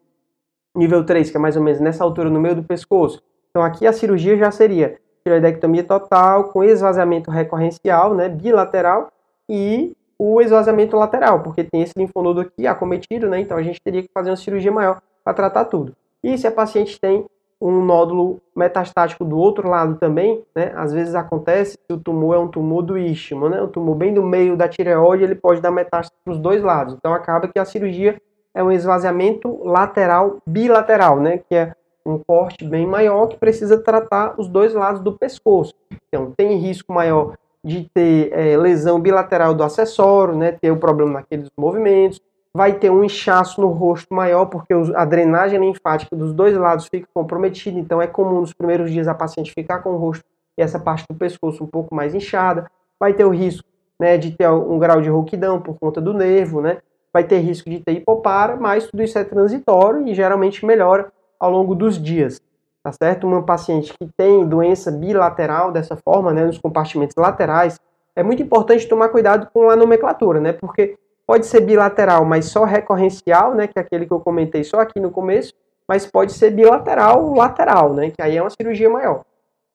nível 0.75 1.05
3, 1.05 1.29
que 1.29 1.37
é 1.37 1.39
mais 1.39 1.55
ou 1.55 1.63
menos 1.63 1.79
nessa 1.79 2.03
altura 2.03 2.29
no 2.29 2.39
meio 2.39 2.55
do 2.55 2.63
pescoço. 2.63 3.21
Então, 3.49 3.63
aqui 3.63 3.85
a 3.85 3.93
cirurgia 3.93 4.37
já 4.37 4.51
seria 4.51 4.97
tiroidectomia 5.23 5.83
total, 5.83 6.45
com 6.45 6.63
esvaziamento 6.63 7.29
recorrencial, 7.29 8.15
né? 8.15 8.29
bilateral, 8.29 9.11
e 9.47 9.95
o 10.19 10.41
esvaziamento 10.41 10.97
lateral, 10.97 11.41
porque 11.41 11.63
tem 11.63 11.81
esse 11.81 11.93
linfonodo 11.97 12.41
aqui 12.41 12.67
acometido, 12.67 13.29
né? 13.29 13.39
Então 13.39 13.57
a 13.57 13.63
gente 13.63 13.81
teria 13.81 14.03
que 14.03 14.09
fazer 14.13 14.29
uma 14.29 14.35
cirurgia 14.35 14.71
maior 14.71 15.01
para 15.23 15.33
tratar 15.33 15.65
tudo. 15.65 15.95
E 16.23 16.37
se 16.37 16.47
a 16.47 16.51
paciente 16.51 16.99
tem 16.99 17.25
um 17.61 17.83
nódulo 17.83 18.39
metastático 18.55 19.25
do 19.25 19.37
outro 19.37 19.67
lado 19.67 19.95
também, 19.95 20.43
né? 20.55 20.71
Às 20.75 20.93
vezes 20.93 21.13
acontece 21.13 21.73
se 21.73 21.93
o 21.93 21.97
tumor 21.97 22.35
é 22.35 22.39
um 22.39 22.47
tumor 22.47 22.81
do 22.81 22.97
istmo, 22.97 23.49
né? 23.49 23.61
Um 23.61 23.67
tumor 23.67 23.95
bem 23.95 24.13
do 24.13 24.23
meio 24.23 24.55
da 24.55 24.67
tireoide, 24.67 25.23
ele 25.23 25.35
pode 25.35 25.59
dar 25.59 25.71
metástase 25.71 26.15
para 26.23 26.33
os 26.33 26.39
dois 26.39 26.63
lados. 26.63 26.93
Então 26.93 27.13
acaba 27.13 27.47
que 27.47 27.59
a 27.59 27.65
cirurgia 27.65 28.19
é 28.53 28.63
um 28.63 28.71
esvaziamento 28.71 29.61
lateral 29.63 30.37
bilateral, 30.47 31.19
né? 31.19 31.39
Que 31.49 31.55
é 31.55 31.73
um 32.05 32.17
corte 32.17 32.65
bem 32.65 32.85
maior 32.85 33.27
que 33.27 33.37
precisa 33.37 33.77
tratar 33.77 34.35
os 34.37 34.47
dois 34.47 34.73
lados 34.73 35.01
do 35.01 35.13
pescoço. 35.13 35.73
Então, 36.07 36.31
tem 36.35 36.57
risco 36.57 36.91
maior 36.91 37.35
de 37.63 37.89
ter 37.93 38.31
é, 38.31 38.57
lesão 38.57 38.99
bilateral 38.99 39.53
do 39.53 39.63
acessório, 39.63 40.35
né, 40.35 40.53
ter 40.53 40.71
o 40.71 40.75
um 40.75 40.79
problema 40.79 41.13
naqueles 41.13 41.49
movimentos, 41.57 42.21
vai 42.53 42.73
ter 42.73 42.89
um 42.89 43.03
inchaço 43.03 43.61
no 43.61 43.67
rosto 43.67 44.13
maior, 44.13 44.45
porque 44.45 44.73
a 44.95 45.05
drenagem 45.05 45.59
linfática 45.59 46.15
dos 46.15 46.33
dois 46.33 46.57
lados 46.57 46.87
fica 46.87 47.07
comprometida, 47.13 47.77
então 47.77 48.01
é 48.01 48.07
comum 48.07 48.41
nos 48.41 48.53
primeiros 48.53 48.91
dias 48.91 49.07
a 49.07 49.13
paciente 49.13 49.53
ficar 49.53 49.79
com 49.79 49.91
o 49.91 49.97
rosto 49.97 50.23
e 50.57 50.61
essa 50.61 50.79
parte 50.79 51.05
do 51.09 51.15
pescoço 51.15 51.63
um 51.63 51.67
pouco 51.67 51.95
mais 51.95 52.13
inchada, 52.13 52.69
vai 52.99 53.13
ter 53.13 53.23
o 53.23 53.29
risco 53.29 53.67
né, 53.99 54.17
de 54.17 54.31
ter 54.31 54.49
um 54.49 54.79
grau 54.79 55.01
de 55.01 55.09
rouquidão 55.09 55.61
por 55.61 55.77
conta 55.79 56.01
do 56.01 56.13
nervo, 56.13 56.61
né, 56.61 56.79
vai 57.13 57.23
ter 57.23 57.39
risco 57.39 57.69
de 57.69 57.79
ter 57.79 57.93
hipopara, 57.93 58.55
mas 58.55 58.87
tudo 58.87 59.03
isso 59.03 59.17
é 59.17 59.23
transitório 59.23 60.07
e 60.07 60.13
geralmente 60.13 60.65
melhora 60.65 61.11
ao 61.39 61.51
longo 61.51 61.75
dos 61.75 62.01
dias, 62.01 62.41
tá 62.83 62.91
certo? 62.91 63.25
Uma 63.25 63.43
paciente 63.43 63.93
que 63.97 64.09
tem 64.17 64.45
doença 64.45 64.91
bilateral 64.91 65.71
dessa 65.71 65.95
forma, 65.95 66.33
né, 66.33 66.45
nos 66.45 66.57
compartimentos 66.57 67.15
laterais, 67.17 67.79
é 68.15 68.23
muito 68.23 68.43
importante 68.43 68.87
tomar 68.87 69.09
cuidado 69.09 69.49
com 69.53 69.69
a 69.69 69.75
nomenclatura, 69.75 70.39
né, 70.41 70.51
porque 70.53 70.97
pode 71.29 71.45
ser 71.45 71.61
bilateral, 71.61 72.25
mas 72.25 72.45
só 72.45 72.63
recorrencial, 72.63 73.53
né, 73.53 73.67
que 73.67 73.77
é 73.77 73.81
aquele 73.83 74.07
que 74.07 74.11
eu 74.11 74.19
comentei 74.19 74.63
só 74.63 74.79
aqui 74.79 74.99
no 74.99 75.11
começo, 75.11 75.53
mas 75.87 76.03
pode 76.07 76.33
ser 76.33 76.49
bilateral 76.49 77.35
lateral, 77.35 77.93
né, 77.93 78.09
que 78.09 78.19
aí 78.19 78.35
é 78.35 78.41
uma 78.41 78.49
cirurgia 78.49 78.89
maior. 78.89 79.23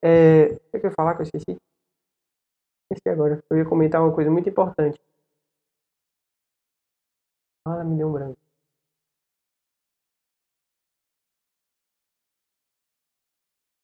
É, 0.03 0.47
o 0.47 0.81
que 0.81 0.87
eu 0.87 0.91
ia 0.91 0.95
falar 0.97 1.15
que 1.15 1.23
eu 1.23 1.27
esqueci? 1.27 1.57
Esqueci 2.91 3.09
agora. 3.09 3.41
Eu 3.49 3.59
ia 3.59 3.65
comentar 3.65 4.03
uma 4.03 4.13
coisa 4.13 4.29
muito 4.33 4.49
importante. 4.49 5.01
Ah, 7.65 7.85
me 7.85 7.97
deu 7.97 8.09
um 8.09 8.13
branco. 8.13 8.39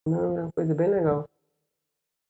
Não, 0.08 0.38
é 0.38 0.42
uma 0.42 0.52
coisa 0.52 0.74
bem 0.74 0.88
legal. 0.88 1.24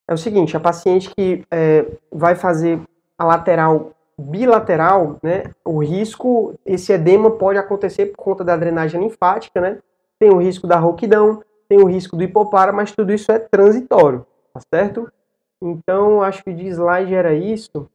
É 0.06 0.12
o 0.12 0.18
seguinte, 0.18 0.54
a 0.54 0.60
paciente 0.60 1.08
que 1.14 1.46
é, 1.50 1.98
vai 2.12 2.36
fazer 2.36 2.78
a 3.16 3.24
lateral 3.24 3.94
bilateral, 4.20 5.16
né, 5.22 5.44
o 5.64 5.82
risco, 5.82 6.54
esse 6.64 6.92
edema 6.92 7.30
pode 7.30 7.58
acontecer 7.58 8.06
por 8.06 8.16
conta 8.22 8.44
da 8.44 8.56
drenagem 8.56 9.00
linfática, 9.00 9.60
né, 9.60 9.78
tem 10.18 10.30
o 10.30 10.38
risco 10.38 10.66
da 10.66 10.78
rouquidão, 10.78 11.42
tem 11.68 11.78
o 11.78 11.86
risco 11.86 12.16
do 12.16 12.22
hipopara, 12.22 12.72
mas 12.72 12.92
tudo 12.92 13.12
isso 13.12 13.32
é 13.32 13.38
transitório, 13.38 14.26
tá 14.52 14.60
certo? 14.72 15.10
Então, 15.62 16.22
acho 16.22 16.42
que 16.42 16.52
de 16.52 16.66
slide 16.66 17.14
era 17.14 17.34
isso. 17.34 17.88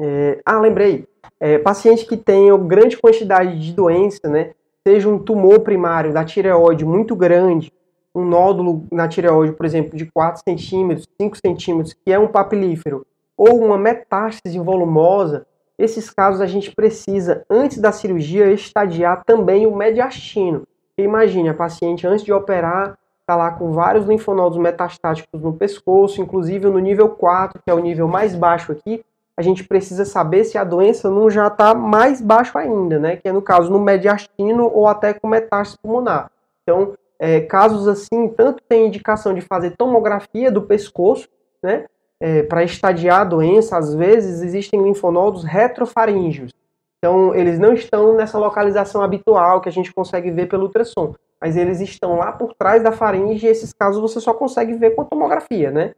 É, 0.00 0.40
ah, 0.44 0.60
lembrei. 0.60 1.06
É, 1.38 1.58
paciente 1.58 2.06
que 2.06 2.16
tenha 2.16 2.56
grande 2.56 2.96
quantidade 2.96 3.58
de 3.58 3.72
doença, 3.72 4.28
né, 4.28 4.54
seja 4.86 5.08
um 5.08 5.18
tumor 5.18 5.60
primário 5.60 6.12
da 6.12 6.24
tireoide 6.24 6.84
muito 6.84 7.14
grande, 7.16 7.72
um 8.14 8.24
nódulo 8.24 8.86
na 8.90 9.06
tireoide, 9.06 9.52
por 9.52 9.66
exemplo, 9.66 9.96
de 9.96 10.06
4 10.06 10.42
centímetros, 10.48 11.06
5 11.20 11.36
centímetros, 11.36 11.92
que 11.92 12.12
é 12.12 12.18
um 12.18 12.28
papilífero, 12.28 13.06
ou 13.36 13.64
uma 13.64 13.76
metástase 13.76 14.58
volumosa, 14.58 15.46
esses 15.78 16.08
casos 16.10 16.40
a 16.40 16.46
gente 16.46 16.74
precisa, 16.74 17.44
antes 17.50 17.78
da 17.78 17.92
cirurgia, 17.92 18.50
estadiar 18.50 19.22
também 19.24 19.66
o 19.66 19.76
mediastino. 19.76 20.66
Imagine, 20.96 21.50
a 21.50 21.54
paciente, 21.54 22.06
antes 22.06 22.24
de 22.24 22.32
operar, 22.32 22.96
está 23.20 23.36
lá 23.36 23.50
com 23.50 23.72
vários 23.72 24.06
linfonodos 24.06 24.56
metastáticos 24.56 25.42
no 25.42 25.52
pescoço, 25.52 26.22
inclusive 26.22 26.66
no 26.70 26.78
nível 26.78 27.10
4, 27.10 27.60
que 27.62 27.70
é 27.70 27.74
o 27.74 27.80
nível 27.80 28.08
mais 28.08 28.34
baixo 28.34 28.72
aqui, 28.72 29.04
a 29.36 29.42
gente 29.42 29.64
precisa 29.64 30.06
saber 30.06 30.44
se 30.44 30.56
a 30.56 30.64
doença 30.64 31.10
não 31.10 31.28
já 31.28 31.48
está 31.48 31.74
mais 31.74 32.22
baixo 32.22 32.56
ainda, 32.56 32.98
né? 32.98 33.16
Que 33.16 33.28
é 33.28 33.32
no 33.32 33.42
caso 33.42 33.70
no 33.70 33.78
mediastino 33.78 34.70
ou 34.72 34.88
até 34.88 35.12
com 35.12 35.28
metástase 35.28 35.78
pulmonar. 35.82 36.30
Então, 36.62 36.94
é, 37.18 37.40
casos 37.42 37.86
assim, 37.86 38.28
tanto 38.28 38.62
tem 38.66 38.86
indicação 38.86 39.34
de 39.34 39.42
fazer 39.42 39.76
tomografia 39.76 40.50
do 40.50 40.62
pescoço, 40.62 41.28
né? 41.62 41.84
É, 42.20 42.42
para 42.42 42.64
estadiar 42.64 43.20
a 43.20 43.24
doença, 43.24 43.76
às 43.76 43.94
vezes 43.94 44.42
existem 44.42 44.82
linfonodos 44.82 45.44
retrofaríngeos. 45.44 46.52
Então, 46.98 47.34
eles 47.34 47.58
não 47.58 47.74
estão 47.74 48.16
nessa 48.16 48.38
localização 48.38 49.02
habitual 49.02 49.60
que 49.60 49.68
a 49.68 49.72
gente 49.72 49.92
consegue 49.92 50.30
ver 50.30 50.46
pelo 50.46 50.64
ultrassom, 50.64 51.14
mas 51.40 51.56
eles 51.56 51.80
estão 51.80 52.16
lá 52.16 52.32
por 52.32 52.54
trás 52.54 52.82
da 52.82 52.90
faringe 52.90 53.46
e 53.46 53.50
esses 53.50 53.72
casos 53.72 54.00
você 54.00 54.20
só 54.20 54.32
consegue 54.32 54.74
ver 54.74 54.94
com 54.94 55.02
a 55.02 55.04
tomografia, 55.04 55.70
né? 55.70 55.94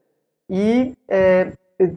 E 0.51 0.95
é, 1.09 1.53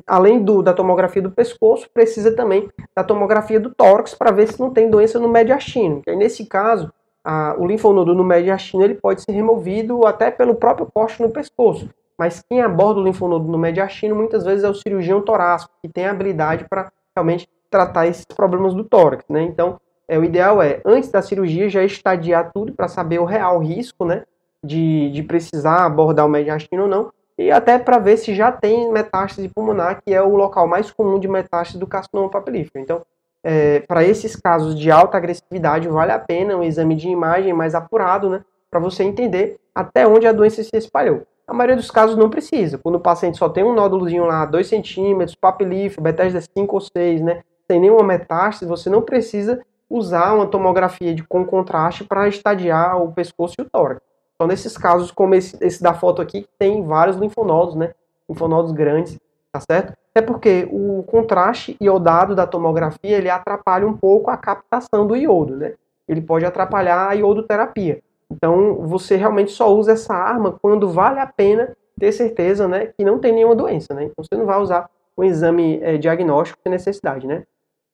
além 0.06 0.44
do, 0.44 0.62
da 0.62 0.74
tomografia 0.74 1.22
do 1.22 1.32
pescoço, 1.32 1.90
precisa 1.92 2.36
também 2.36 2.70
da 2.96 3.04
tomografia 3.04 3.60
do 3.60 3.74
tórax 3.74 4.14
para 4.14 4.32
ver 4.32 4.48
se 4.48 4.60
não 4.60 4.70
tem 4.70 4.90
doença 4.90 5.20
no 5.20 5.28
mediastino. 5.28 6.02
Aí, 6.08 6.16
nesse 6.16 6.46
caso, 6.46 6.92
a, 7.24 7.56
o 7.58 7.66
linfonodo 7.66 8.14
no 8.14 8.24
mediastino 8.24 8.84
ele 8.84 8.96
pode 8.96 9.22
ser 9.22 9.32
removido 9.32 10.06
até 10.06 10.30
pelo 10.30 10.56
próprio 10.56 10.88
corte 10.94 11.22
no 11.22 11.32
pescoço. 11.32 11.90
Mas 12.22 12.40
quem 12.48 12.62
aborda 12.62 13.00
o 13.00 13.04
linfonodo 13.04 13.48
no 13.48 13.58
mediastino 13.58 14.16
muitas 14.16 14.46
vezes 14.46 14.64
é 14.64 14.70
o 14.70 14.76
cirurgião 14.76 15.24
torácico, 15.24 15.74
que 15.82 15.90
tem 15.90 16.06
habilidade 16.06 16.68
para 16.70 16.92
realmente 17.16 17.50
tratar 17.68 18.06
esses 18.06 18.26
problemas 18.26 18.76
do 18.76 18.84
tórax, 18.84 19.26
né? 19.28 19.42
Então, 19.42 19.82
é, 20.08 20.20
o 20.20 20.24
ideal 20.24 20.62
é, 20.62 20.80
antes 20.86 21.10
da 21.10 21.24
cirurgia, 21.24 21.68
já 21.68 21.84
estadiar 21.84 22.52
tudo 22.54 22.74
para 22.74 22.88
saber 22.88 23.18
o 23.18 23.26
real 23.26 23.58
risco, 23.58 24.06
né? 24.06 24.22
De, 24.64 25.10
de 25.10 25.24
precisar 25.24 25.84
abordar 25.84 26.28
o 26.28 26.30
mediastino 26.30 26.84
ou 26.84 26.88
não, 26.88 27.12
e 27.40 27.50
até 27.50 27.80
para 27.80 27.98
ver 27.98 28.18
se 28.18 28.36
já 28.36 28.52
tem 28.52 28.92
metástase 28.92 29.50
pulmonar, 29.50 30.00
que 30.06 30.14
é 30.14 30.22
o 30.22 30.36
local 30.36 30.68
mais 30.68 30.92
comum 30.92 31.20
de 31.20 31.28
metástase 31.28 31.80
do 31.80 31.88
carcinoma 31.88 32.30
papilífero. 32.30 32.84
Então, 32.84 33.02
é, 33.44 33.80
para 33.80 34.04
esses 34.04 34.36
casos 34.36 34.80
de 34.80 34.92
alta 34.92 35.18
agressividade, 35.18 35.88
vale 35.88 36.12
a 36.12 36.20
pena 36.20 36.56
um 36.56 36.62
exame 36.62 36.94
de 36.94 37.10
imagem 37.10 37.52
mais 37.52 37.74
apurado, 37.74 38.30
né? 38.30 38.46
Para 38.70 38.80
você 38.80 39.02
entender 39.02 39.58
até 39.74 40.06
onde 40.06 40.28
a 40.28 40.32
doença 40.32 40.64
se 40.64 40.78
espalhou. 40.78 41.26
A 41.48 41.54
maioria 41.54 41.76
dos 41.76 41.92
casos 41.92 42.16
não 42.16 42.30
precisa. 42.30 42.78
Quando 42.78 42.96
o 42.96 43.00
paciente 43.00 43.38
só 43.38 43.50
tem 43.50 43.64
um 43.64 43.74
nódulozinho 43.74 44.26
lá, 44.26 44.46
2 44.46 44.68
centímetros, 44.68 45.36
papilífero, 45.36 46.02
Bethesda 46.02 46.42
5 46.42 46.76
ou 46.76 46.82
6, 46.82 47.22
né? 47.22 47.44
Sem 47.70 47.80
nenhuma 47.80 48.04
metástase, 48.04 48.66
você 48.66 48.90
não 48.90 49.02
precisa 49.02 49.62
usar 49.90 50.34
uma 50.34 50.48
tomografia 50.48 51.14
de, 51.14 51.24
com 51.24 51.46
contraste 51.46 52.04
para 52.04 52.28
estadiar 52.28 53.02
o 53.02 53.12
pescoço 53.12 53.56
e 53.60 53.62
o 53.62 53.70
tórax. 53.70 54.02
Então, 54.36 54.48
nesses 54.48 54.78
casos, 54.78 55.12
como 55.12 55.36
esse, 55.36 55.58
esse 55.62 55.84
da 55.84 55.94
foto 55.94 56.22
aqui, 56.22 56.48
tem 56.58 56.84
vários 56.84 57.18
linfonodos, 57.18 57.76
né? 57.76 57.94
Linfonodos 58.28 58.72
grandes, 58.72 59.20
tá 59.52 59.60
certo? 59.60 59.94
É 60.16 60.22
porque 60.22 60.68
o 60.72 61.04
contraste 61.04 61.78
iodado 61.80 62.34
da 62.34 62.48
tomografia, 62.48 63.18
ele 63.18 63.30
atrapalha 63.30 63.88
um 63.88 63.96
pouco 63.96 64.32
a 64.32 64.38
captação 64.38 65.06
do 65.06 65.16
iodo, 65.16 65.56
né? 65.56 65.74
Ele 66.08 66.22
pode 66.22 66.46
atrapalhar 66.46 67.10
a 67.10 67.14
iodoterapia. 67.14 68.02
Então, 68.32 68.76
você 68.88 69.16
realmente 69.16 69.52
só 69.52 69.74
usa 69.74 69.92
essa 69.92 70.14
arma 70.14 70.58
quando 70.62 70.90
vale 70.90 71.20
a 71.20 71.28
pena 71.28 71.76
ter 72.00 72.12
certeza, 72.12 72.68
né, 72.68 72.88
que 72.88 73.04
não 73.04 73.20
tem 73.20 73.34
nenhuma 73.34 73.56
doença, 73.56 73.94
né? 73.94 74.06
Então, 74.06 74.24
você 74.24 74.36
não 74.36 74.46
vai 74.46 74.60
usar 74.60 74.90
um 75.18 75.24
exame 75.24 75.80
é, 75.84 75.98
diagnóstico 75.98 76.60
sem 76.64 76.72
necessidade, 76.72 77.28
né? 77.28 77.44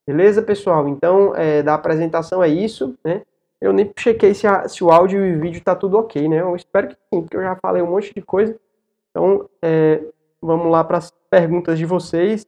Beleza, 0.07 0.41
pessoal? 0.41 0.87
Então, 0.87 1.35
é, 1.35 1.61
da 1.61 1.73
apresentação 1.73 2.41
é 2.41 2.47
isso, 2.47 2.95
né? 3.03 3.23
Eu 3.59 3.73
nem 3.73 3.91
chequei 3.97 4.33
se, 4.33 4.45
a, 4.45 4.67
se 4.69 4.83
o 4.83 4.91
áudio 4.91 5.25
e 5.25 5.35
o 5.35 5.41
vídeo 5.41 5.61
tá 5.61 5.75
tudo 5.75 5.97
ok, 5.97 6.27
né? 6.29 6.41
Eu 6.41 6.55
espero 6.55 6.89
que 6.89 6.95
sim, 7.11 7.21
porque 7.21 7.35
eu 7.35 7.41
já 7.41 7.55
falei 7.55 7.81
um 7.81 7.89
monte 7.89 8.13
de 8.13 8.21
coisa. 8.21 8.55
Então, 9.09 9.49
é, 9.61 10.01
vamos 10.41 10.71
lá 10.71 10.83
para 10.83 10.99
as 10.99 11.11
perguntas 11.29 11.77
de 11.77 11.85
vocês. 11.85 12.45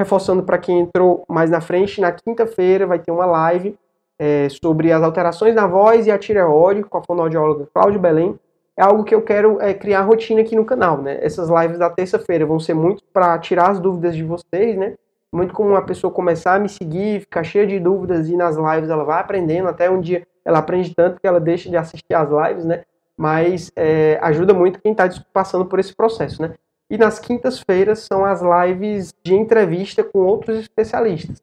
Reforçando 0.00 0.42
para 0.42 0.58
quem 0.58 0.80
entrou 0.80 1.24
mais 1.28 1.50
na 1.50 1.60
frente, 1.60 2.00
na 2.00 2.12
quinta-feira 2.12 2.86
vai 2.86 2.98
ter 2.98 3.10
uma 3.10 3.26
live 3.26 3.78
é, 4.18 4.48
sobre 4.62 4.92
as 4.92 5.02
alterações 5.02 5.54
na 5.54 5.66
voz 5.66 6.06
e 6.06 6.10
a 6.10 6.18
tireoide 6.18 6.82
com 6.82 6.98
a 6.98 7.02
fonoaudióloga 7.02 7.68
Cláudia 7.72 8.00
Belém. 8.00 8.38
É 8.76 8.82
algo 8.82 9.04
que 9.04 9.14
eu 9.14 9.22
quero 9.22 9.60
é, 9.60 9.74
criar 9.74 10.02
rotina 10.02 10.40
aqui 10.40 10.54
no 10.54 10.64
canal, 10.64 11.02
né? 11.02 11.18
Essas 11.20 11.48
lives 11.48 11.78
da 11.78 11.90
terça-feira 11.90 12.46
vão 12.46 12.60
ser 12.60 12.74
muito 12.74 13.02
para 13.12 13.38
tirar 13.38 13.70
as 13.70 13.80
dúvidas 13.80 14.14
de 14.14 14.22
vocês, 14.22 14.76
né? 14.76 14.94
Muito 15.32 15.52
como 15.52 15.70
uma 15.70 15.82
pessoa 15.82 16.12
começar 16.12 16.54
a 16.54 16.58
me 16.58 16.68
seguir, 16.68 17.20
ficar 17.20 17.42
cheia 17.42 17.66
de 17.66 17.78
dúvidas 17.78 18.28
e 18.28 18.36
nas 18.36 18.56
lives 18.56 18.88
ela 18.88 19.04
vai 19.04 19.20
aprendendo 19.20 19.68
até 19.68 19.90
um 19.90 20.00
dia 20.00 20.26
ela 20.48 20.60
aprende 20.60 20.94
tanto 20.94 21.20
que 21.20 21.26
ela 21.26 21.38
deixa 21.38 21.68
de 21.68 21.76
assistir 21.76 22.14
às 22.14 22.30
lives, 22.30 22.64
né? 22.64 22.84
Mas 23.14 23.70
é, 23.76 24.18
ajuda 24.22 24.54
muito 24.54 24.80
quem 24.80 24.92
está 24.92 25.06
passando 25.30 25.66
por 25.66 25.78
esse 25.78 25.94
processo, 25.94 26.40
né? 26.40 26.54
E 26.88 26.96
nas 26.96 27.18
quintas-feiras 27.18 27.98
são 27.98 28.24
as 28.24 28.40
lives 28.40 29.12
de 29.22 29.34
entrevista 29.34 30.02
com 30.02 30.20
outros 30.20 30.58
especialistas. 30.58 31.42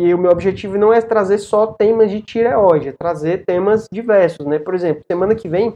E 0.00 0.14
o 0.14 0.18
meu 0.18 0.30
objetivo 0.30 0.78
não 0.78 0.94
é 0.94 1.02
trazer 1.02 1.36
só 1.36 1.66
temas 1.66 2.10
de 2.10 2.22
tireoide, 2.22 2.88
é 2.88 2.92
trazer 2.92 3.44
temas 3.44 3.86
diversos, 3.92 4.46
né? 4.46 4.58
Por 4.58 4.74
exemplo, 4.74 5.04
semana 5.06 5.34
que 5.34 5.46
vem 5.46 5.74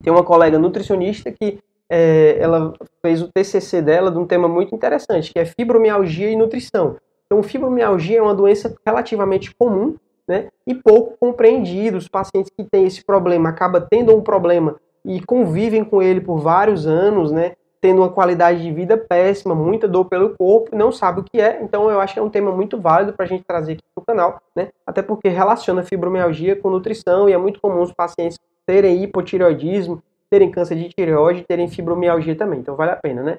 tem 0.00 0.12
uma 0.12 0.22
colega 0.22 0.60
nutricionista 0.60 1.32
que 1.32 1.58
é, 1.90 2.36
ela 2.38 2.72
fez 3.04 3.20
o 3.20 3.28
TCC 3.28 3.82
dela 3.82 4.12
de 4.12 4.18
um 4.18 4.26
tema 4.26 4.46
muito 4.46 4.72
interessante, 4.72 5.32
que 5.32 5.40
é 5.40 5.44
fibromialgia 5.44 6.30
e 6.30 6.36
nutrição. 6.36 6.96
Então, 7.26 7.42
fibromialgia 7.42 8.18
é 8.18 8.22
uma 8.22 8.34
doença 8.34 8.76
relativamente 8.86 9.52
comum, 9.56 9.96
né, 10.28 10.46
e 10.64 10.72
pouco 10.72 11.16
compreendido. 11.18 11.98
Os 11.98 12.06
pacientes 12.06 12.52
que 12.56 12.62
têm 12.62 12.86
esse 12.86 13.04
problema 13.04 13.48
acabam 13.48 13.84
tendo 13.90 14.14
um 14.14 14.20
problema 14.20 14.76
e 15.04 15.20
convivem 15.20 15.82
com 15.82 16.00
ele 16.00 16.20
por 16.20 16.38
vários 16.38 16.86
anos, 16.86 17.32
né, 17.32 17.54
tendo 17.82 18.00
uma 18.00 18.08
qualidade 18.08 18.62
de 18.62 18.72
vida 18.72 18.96
péssima, 18.96 19.56
muita 19.56 19.88
dor 19.88 20.04
pelo 20.04 20.36
corpo, 20.36 20.74
não 20.74 20.92
sabe 20.92 21.20
o 21.20 21.24
que 21.24 21.40
é. 21.40 21.60
Então 21.60 21.90
eu 21.90 22.00
acho 22.00 22.14
que 22.14 22.20
é 22.20 22.22
um 22.22 22.30
tema 22.30 22.52
muito 22.52 22.80
válido 22.80 23.12
para 23.12 23.24
a 23.24 23.28
gente 23.28 23.42
trazer 23.42 23.72
aqui 23.72 23.82
no 23.96 24.04
canal, 24.04 24.40
né? 24.54 24.68
Até 24.86 25.02
porque 25.02 25.28
relaciona 25.28 25.82
fibromialgia 25.82 26.54
com 26.54 26.70
nutrição 26.70 27.28
e 27.28 27.32
é 27.32 27.36
muito 27.36 27.60
comum 27.60 27.82
os 27.82 27.92
pacientes 27.92 28.38
terem 28.64 29.02
hipotireoidismo, 29.02 30.00
terem 30.30 30.48
câncer 30.48 30.76
de 30.76 30.90
tireoide, 30.90 31.42
terem 31.42 31.68
fibromialgia 31.68 32.36
também. 32.36 32.60
Então 32.60 32.76
vale 32.76 32.92
a 32.92 32.96
pena, 32.96 33.20
né? 33.20 33.38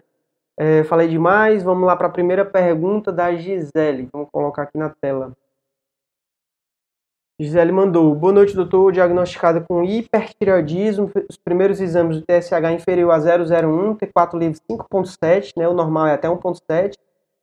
É, 0.57 0.83
falei 0.83 1.07
demais, 1.07 1.63
vamos 1.63 1.87
lá 1.87 1.95
para 1.95 2.07
a 2.07 2.11
primeira 2.11 2.43
pergunta 2.43 3.13
da 3.13 3.33
Gisele. 3.33 4.09
Vamos 4.11 4.27
colocar 4.29 4.63
aqui 4.63 4.77
na 4.77 4.89
tela. 4.89 5.31
Gisele 7.43 7.73
mandou: 7.73 8.15
Boa 8.15 8.31
noite, 8.31 8.55
doutor. 8.55 8.93
Diagnosticada 8.93 9.59
com 9.59 9.83
hipertireoidismo. 9.83 11.11
Os 11.29 11.35
primeiros 11.35 11.81
exames 11.81 12.17
do 12.17 12.25
TSH 12.25 12.71
inferior 12.73 13.11
a 13.11 13.17
001, 13.17 13.95
T4 13.95 14.39
livre 14.39 14.59
5,7, 14.71 15.51
né? 15.57 15.67
O 15.67 15.73
normal 15.73 16.07
é 16.07 16.13
até 16.13 16.29
1,7. 16.29 16.93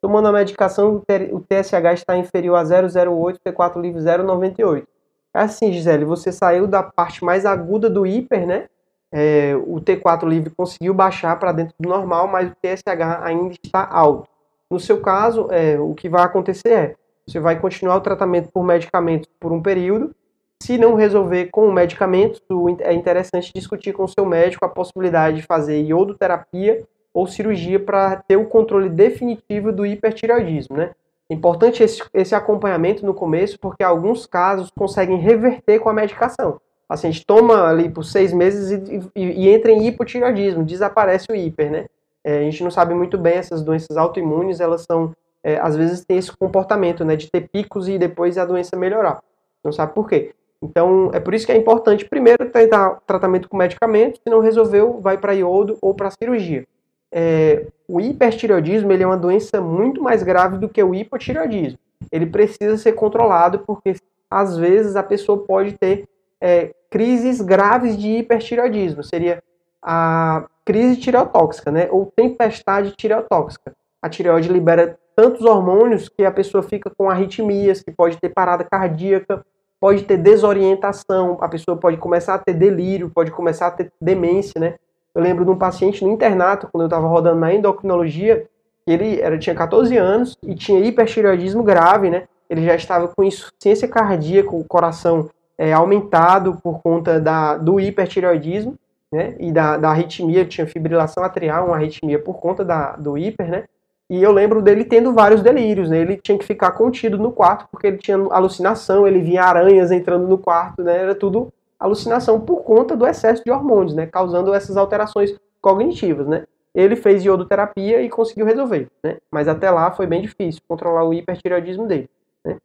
Tomando 0.00 0.28
a 0.28 0.32
medicação, 0.32 1.02
o 1.32 1.40
TSH 1.40 1.92
está 1.92 2.16
inferior 2.16 2.56
a 2.56 2.62
0,08, 2.62 3.36
T4 3.46 3.78
livre 3.78 4.00
0,98. 4.00 4.86
É 5.34 5.40
assim, 5.40 5.70
Gisele, 5.70 6.06
você 6.06 6.32
saiu 6.32 6.66
da 6.66 6.82
parte 6.82 7.22
mais 7.22 7.44
aguda 7.44 7.90
do 7.90 8.06
hiper, 8.06 8.46
né? 8.46 8.68
É, 9.12 9.54
o 9.66 9.80
T4 9.82 10.26
livre 10.26 10.50
conseguiu 10.56 10.94
baixar 10.94 11.38
para 11.38 11.52
dentro 11.52 11.74
do 11.78 11.88
normal, 11.88 12.26
mas 12.26 12.50
o 12.50 12.54
TSH 12.54 13.22
ainda 13.22 13.54
está 13.62 13.86
alto. 13.86 14.26
No 14.70 14.80
seu 14.80 15.00
caso, 15.02 15.48
é, 15.50 15.78
o 15.78 15.94
que 15.94 16.08
vai 16.08 16.22
acontecer 16.22 16.72
é 16.72 16.94
você 17.26 17.38
vai 17.38 17.58
continuar 17.58 17.96
o 17.96 18.00
tratamento 18.00 18.50
por 18.52 18.64
medicamentos 18.64 19.28
por 19.38 19.52
um 19.52 19.62
período. 19.62 20.14
Se 20.62 20.76
não 20.76 20.94
resolver 20.94 21.46
com 21.46 21.70
medicamentos, 21.72 22.42
é 22.80 22.92
interessante 22.92 23.52
discutir 23.54 23.92
com 23.92 24.04
o 24.04 24.08
seu 24.08 24.26
médico 24.26 24.64
a 24.64 24.68
possibilidade 24.68 25.36
de 25.36 25.42
fazer 25.42 25.80
iodoterapia 25.82 26.82
ou 27.14 27.26
cirurgia 27.26 27.80
para 27.80 28.16
ter 28.16 28.36
o 28.36 28.46
controle 28.46 28.88
definitivo 28.88 29.72
do 29.72 29.86
hipertireoidismo, 29.86 30.76
né? 30.76 30.90
É 31.30 31.34
importante 31.34 31.82
esse, 31.82 32.02
esse 32.12 32.34
acompanhamento 32.34 33.06
no 33.06 33.14
começo, 33.14 33.58
porque 33.58 33.84
alguns 33.84 34.26
casos 34.26 34.70
conseguem 34.76 35.16
reverter 35.16 35.78
com 35.78 35.88
a 35.88 35.92
medicação. 35.92 36.50
O 36.50 36.88
paciente 36.88 37.24
toma 37.24 37.68
ali 37.68 37.88
por 37.88 38.04
seis 38.04 38.32
meses 38.32 38.70
e, 38.70 39.10
e, 39.14 39.44
e 39.44 39.48
entra 39.48 39.70
em 39.70 39.86
hipotireoidismo, 39.86 40.64
desaparece 40.64 41.26
o 41.30 41.34
hiper, 41.34 41.70
né? 41.70 41.86
É, 42.22 42.40
a 42.40 42.42
gente 42.42 42.62
não 42.62 42.70
sabe 42.70 42.94
muito 42.94 43.16
bem 43.16 43.34
essas 43.34 43.62
doenças 43.62 43.96
autoimunes, 43.96 44.60
elas 44.60 44.82
são 44.82 45.14
é, 45.42 45.58
às 45.58 45.76
vezes 45.76 46.04
tem 46.04 46.18
esse 46.18 46.34
comportamento, 46.36 47.04
né, 47.04 47.16
de 47.16 47.30
ter 47.30 47.48
picos 47.48 47.88
e 47.88 47.98
depois 47.98 48.36
a 48.38 48.44
doença 48.44 48.76
melhorar. 48.76 49.22
Não 49.64 49.72
sabe 49.72 49.94
por 49.94 50.08
quê. 50.08 50.34
Então, 50.62 51.10
é 51.14 51.20
por 51.20 51.32
isso 51.32 51.46
que 51.46 51.52
é 51.52 51.56
importante 51.56 52.04
primeiro 52.04 52.50
tentar 52.50 53.00
tratamento 53.06 53.48
com 53.48 53.56
medicamento, 53.56 54.18
se 54.18 54.30
não 54.30 54.40
resolveu, 54.40 55.00
vai 55.00 55.16
para 55.16 55.34
iodo 55.34 55.78
ou 55.80 55.94
para 55.94 56.10
cirurgia. 56.10 56.66
É, 57.12 57.66
o 57.88 58.00
hipertireoidismo 58.00 58.92
ele 58.92 59.02
é 59.02 59.06
uma 59.06 59.16
doença 59.16 59.60
muito 59.60 60.02
mais 60.02 60.22
grave 60.22 60.58
do 60.58 60.68
que 60.68 60.82
o 60.82 60.94
hipotireoidismo. 60.94 61.78
Ele 62.12 62.26
precisa 62.26 62.76
ser 62.76 62.92
controlado 62.92 63.60
porque 63.60 63.96
às 64.30 64.56
vezes 64.56 64.96
a 64.96 65.02
pessoa 65.02 65.38
pode 65.44 65.72
ter 65.72 66.06
é, 66.40 66.72
crises 66.90 67.40
graves 67.40 67.96
de 67.96 68.18
hipertireoidismo, 68.18 69.02
seria 69.02 69.42
a 69.82 70.46
crise 70.64 71.00
tireotóxica, 71.00 71.70
né, 71.70 71.88
ou 71.90 72.06
tempestade 72.14 72.92
tireotóxica. 72.92 73.74
A 74.02 74.08
tireoide 74.08 74.48
libera 74.48 74.98
tantos 75.20 75.44
hormônios 75.44 76.08
que 76.08 76.24
a 76.24 76.30
pessoa 76.30 76.62
fica 76.62 76.90
com 76.96 77.10
arritmias, 77.10 77.82
que 77.82 77.90
pode 77.90 78.16
ter 78.16 78.30
parada 78.30 78.64
cardíaca, 78.64 79.44
pode 79.78 80.04
ter 80.04 80.16
desorientação, 80.16 81.36
a 81.42 81.48
pessoa 81.48 81.76
pode 81.76 81.98
começar 81.98 82.36
a 82.36 82.38
ter 82.38 82.54
delírio, 82.54 83.10
pode 83.10 83.30
começar 83.30 83.66
a 83.66 83.70
ter 83.70 83.92
demência, 84.00 84.58
né? 84.58 84.76
Eu 85.14 85.20
lembro 85.20 85.44
de 85.44 85.50
um 85.50 85.58
paciente 85.58 86.02
no 86.02 86.10
internato, 86.10 86.70
quando 86.72 86.84
eu 86.84 86.86
estava 86.86 87.06
rodando 87.06 87.38
na 87.38 87.52
endocrinologia, 87.52 88.46
ele 88.86 89.20
era, 89.20 89.38
tinha 89.38 89.54
14 89.54 89.94
anos 89.98 90.38
e 90.42 90.54
tinha 90.54 90.80
hipertireoidismo 90.80 91.62
grave, 91.62 92.08
né? 92.08 92.22
Ele 92.48 92.64
já 92.64 92.74
estava 92.74 93.06
com 93.08 93.22
insuficiência 93.22 93.86
cardíaca, 93.86 94.56
o 94.56 94.64
coração 94.64 95.28
é, 95.58 95.70
aumentado 95.74 96.58
por 96.62 96.80
conta 96.80 97.20
da, 97.20 97.58
do 97.58 97.78
hipertireoidismo, 97.78 98.74
né? 99.12 99.34
E 99.38 99.52
da, 99.52 99.76
da 99.76 99.90
arritmia, 99.90 100.46
tinha 100.46 100.66
fibrilação 100.66 101.22
atrial, 101.22 101.66
uma 101.66 101.76
arritmia 101.76 102.18
por 102.18 102.40
conta 102.40 102.64
da, 102.64 102.96
do 102.96 103.18
hiper, 103.18 103.50
né? 103.50 103.64
E 104.10 104.20
eu 104.20 104.32
lembro 104.32 104.60
dele 104.60 104.84
tendo 104.84 105.12
vários 105.12 105.40
delírios, 105.40 105.88
né? 105.88 106.00
Ele 106.00 106.16
tinha 106.16 106.36
que 106.36 106.44
ficar 106.44 106.72
contido 106.72 107.16
no 107.16 107.30
quarto 107.30 107.68
porque 107.70 107.86
ele 107.86 107.98
tinha 107.98 108.16
alucinação, 108.16 109.06
ele 109.06 109.20
via 109.20 109.44
aranhas 109.44 109.92
entrando 109.92 110.26
no 110.26 110.36
quarto, 110.36 110.82
né? 110.82 110.96
Era 110.96 111.14
tudo 111.14 111.52
alucinação 111.78 112.40
por 112.40 112.64
conta 112.64 112.96
do 112.96 113.06
excesso 113.06 113.44
de 113.44 113.52
hormônios, 113.52 113.94
né? 113.94 114.08
Causando 114.08 114.52
essas 114.52 114.76
alterações 114.76 115.38
cognitivas, 115.62 116.26
né? 116.26 116.44
Ele 116.74 116.96
fez 116.96 117.24
iodoterapia 117.24 118.02
e 118.02 118.10
conseguiu 118.10 118.44
resolver, 118.44 118.90
né? 119.00 119.18
Mas 119.30 119.46
até 119.46 119.70
lá 119.70 119.92
foi 119.92 120.08
bem 120.08 120.22
difícil 120.22 120.60
controlar 120.66 121.04
o 121.04 121.14
hipertireoidismo 121.14 121.86
dele, 121.86 122.10
né? 122.44 122.58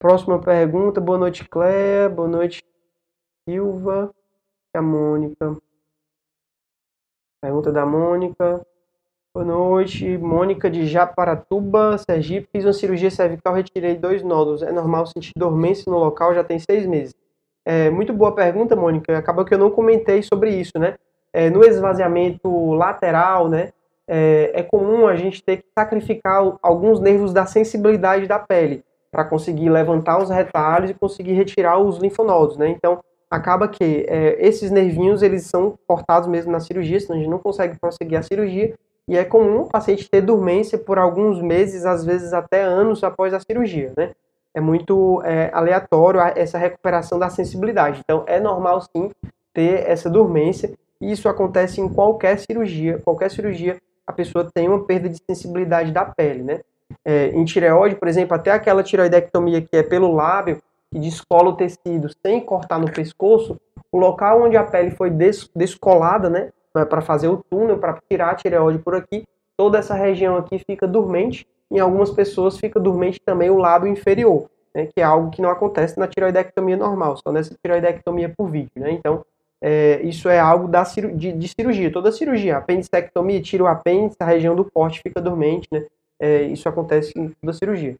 Próxima 0.00 0.40
pergunta, 0.40 1.00
boa 1.00 1.16
noite 1.18 1.48
Cléia, 1.48 2.08
boa 2.08 2.26
noite 2.26 2.60
Silva, 3.48 4.12
e 4.74 4.78
a 4.78 4.82
Mônica. 4.82 5.56
Pergunta 7.40 7.70
da 7.70 7.86
Mônica. 7.86 8.66
Boa 9.32 9.46
noite, 9.46 10.18
Mônica 10.18 10.68
de 10.68 10.86
Japaratuba, 10.86 11.96
Sergipe. 11.98 12.48
Fiz 12.50 12.64
uma 12.64 12.72
cirurgia 12.72 13.12
cervical, 13.12 13.54
retirei 13.54 13.96
dois 13.96 14.24
nódulos. 14.24 14.60
É 14.60 14.72
normal 14.72 15.06
sentir 15.06 15.30
dormência 15.36 15.84
no 15.88 15.98
local, 15.98 16.34
já 16.34 16.42
tem 16.42 16.58
seis 16.58 16.84
meses. 16.84 17.14
É, 17.64 17.90
muito 17.90 18.12
boa 18.12 18.34
pergunta, 18.34 18.74
Mônica. 18.74 19.16
Acabou 19.16 19.44
que 19.44 19.54
eu 19.54 19.58
não 19.58 19.70
comentei 19.70 20.20
sobre 20.24 20.50
isso, 20.50 20.76
né? 20.80 20.96
É, 21.32 21.48
no 21.48 21.64
esvaziamento 21.64 22.72
lateral, 22.72 23.48
né? 23.48 23.72
É, 24.08 24.50
é, 24.52 24.62
comum 24.64 25.06
a 25.06 25.14
gente 25.14 25.44
ter 25.44 25.58
que 25.58 25.64
sacrificar 25.78 26.42
alguns 26.60 26.98
nervos 26.98 27.32
da 27.32 27.46
sensibilidade 27.46 28.26
da 28.26 28.40
pele 28.40 28.82
para 29.12 29.24
conseguir 29.24 29.70
levantar 29.70 30.20
os 30.20 30.28
retalhos 30.28 30.90
e 30.90 30.94
conseguir 30.94 31.34
retirar 31.34 31.78
os 31.78 31.98
linfonodos, 31.98 32.56
né? 32.56 32.68
Então, 32.68 32.98
acaba 33.30 33.68
que 33.68 34.04
é, 34.08 34.44
esses 34.44 34.72
nervinhos 34.72 35.22
eles 35.22 35.46
são 35.46 35.78
cortados 35.86 36.28
mesmo 36.28 36.50
na 36.50 36.58
cirurgia, 36.58 36.98
senão 36.98 37.14
a 37.14 37.18
gente 37.20 37.30
não 37.30 37.38
consegue 37.38 37.78
prosseguir 37.78 38.18
a 38.18 38.22
cirurgia 38.22 38.74
e 39.10 39.16
é 39.16 39.24
comum 39.24 39.62
o 39.62 39.66
paciente 39.66 40.08
ter 40.08 40.20
dormência 40.20 40.78
por 40.78 40.96
alguns 40.96 41.42
meses, 41.42 41.84
às 41.84 42.04
vezes 42.04 42.32
até 42.32 42.62
anos 42.62 43.02
após 43.02 43.34
a 43.34 43.40
cirurgia, 43.40 43.92
né? 43.96 44.12
É 44.54 44.60
muito 44.60 45.20
é, 45.24 45.50
aleatório 45.52 46.20
essa 46.20 46.56
recuperação 46.56 47.18
da 47.18 47.28
sensibilidade. 47.28 48.00
Então, 48.04 48.22
é 48.28 48.38
normal 48.38 48.80
sim 48.82 49.10
ter 49.52 49.84
essa 49.90 50.08
dormência. 50.08 50.72
E 51.00 51.10
isso 51.10 51.28
acontece 51.28 51.80
em 51.80 51.88
qualquer 51.88 52.38
cirurgia. 52.38 53.00
Qualquer 53.04 53.32
cirurgia, 53.32 53.78
a 54.06 54.12
pessoa 54.12 54.48
tem 54.54 54.68
uma 54.68 54.84
perda 54.84 55.08
de 55.08 55.20
sensibilidade 55.28 55.90
da 55.90 56.04
pele, 56.04 56.44
né? 56.44 56.60
É, 57.04 57.30
em 57.30 57.44
tireoide, 57.44 57.96
por 57.96 58.06
exemplo, 58.06 58.36
até 58.36 58.52
aquela 58.52 58.84
tireoidectomia 58.84 59.60
que 59.60 59.76
é 59.76 59.82
pelo 59.82 60.14
lábio, 60.14 60.62
que 60.88 61.00
descola 61.00 61.48
o 61.48 61.56
tecido 61.56 62.08
sem 62.24 62.40
cortar 62.40 62.78
no 62.78 62.92
pescoço, 62.92 63.58
o 63.90 63.98
local 63.98 64.42
onde 64.42 64.56
a 64.56 64.62
pele 64.62 64.92
foi 64.92 65.10
des 65.10 65.50
descolada, 65.52 66.30
né? 66.30 66.52
Para 66.72 67.00
fazer 67.00 67.28
o 67.28 67.38
túnel, 67.50 67.78
para 67.78 67.98
tirar 68.08 68.30
a 68.30 68.34
tireoide 68.34 68.78
por 68.78 68.94
aqui, 68.94 69.26
toda 69.56 69.78
essa 69.78 69.94
região 69.94 70.36
aqui 70.36 70.58
fica 70.58 70.86
dormente. 70.86 71.46
Em 71.70 71.78
algumas 71.78 72.10
pessoas 72.10 72.58
fica 72.58 72.80
dormente 72.80 73.20
também 73.24 73.50
o 73.50 73.58
lábio 73.58 73.88
inferior, 73.88 74.50
né, 74.74 74.86
que 74.86 75.00
é 75.00 75.04
algo 75.04 75.30
que 75.30 75.42
não 75.42 75.50
acontece 75.50 75.98
na 75.98 76.08
tiroidectomia 76.08 76.76
normal, 76.76 77.16
só 77.16 77.30
nessa 77.32 77.54
tiroidectomia 77.62 78.32
por 78.36 78.48
vídeo. 78.48 78.72
Né? 78.76 78.92
Então, 78.92 79.24
é, 79.62 80.00
isso 80.02 80.28
é 80.28 80.38
algo 80.38 80.66
da, 80.66 80.82
de, 80.82 81.32
de, 81.32 81.48
cirurgia, 81.48 81.92
toda 81.92 82.10
cirurgia. 82.10 82.56
Apendicectomia, 82.56 83.42
tira 83.42 83.64
o 83.64 83.66
apêndice, 83.66 84.16
a 84.20 84.24
região 84.24 84.56
do 84.56 84.64
corte 84.64 85.02
fica 85.02 85.20
dormente, 85.20 85.68
né? 85.70 85.86
É, 86.18 86.42
isso 86.44 86.68
acontece 86.68 87.12
em 87.16 87.28
toda 87.28 87.52
cirurgia. 87.52 87.96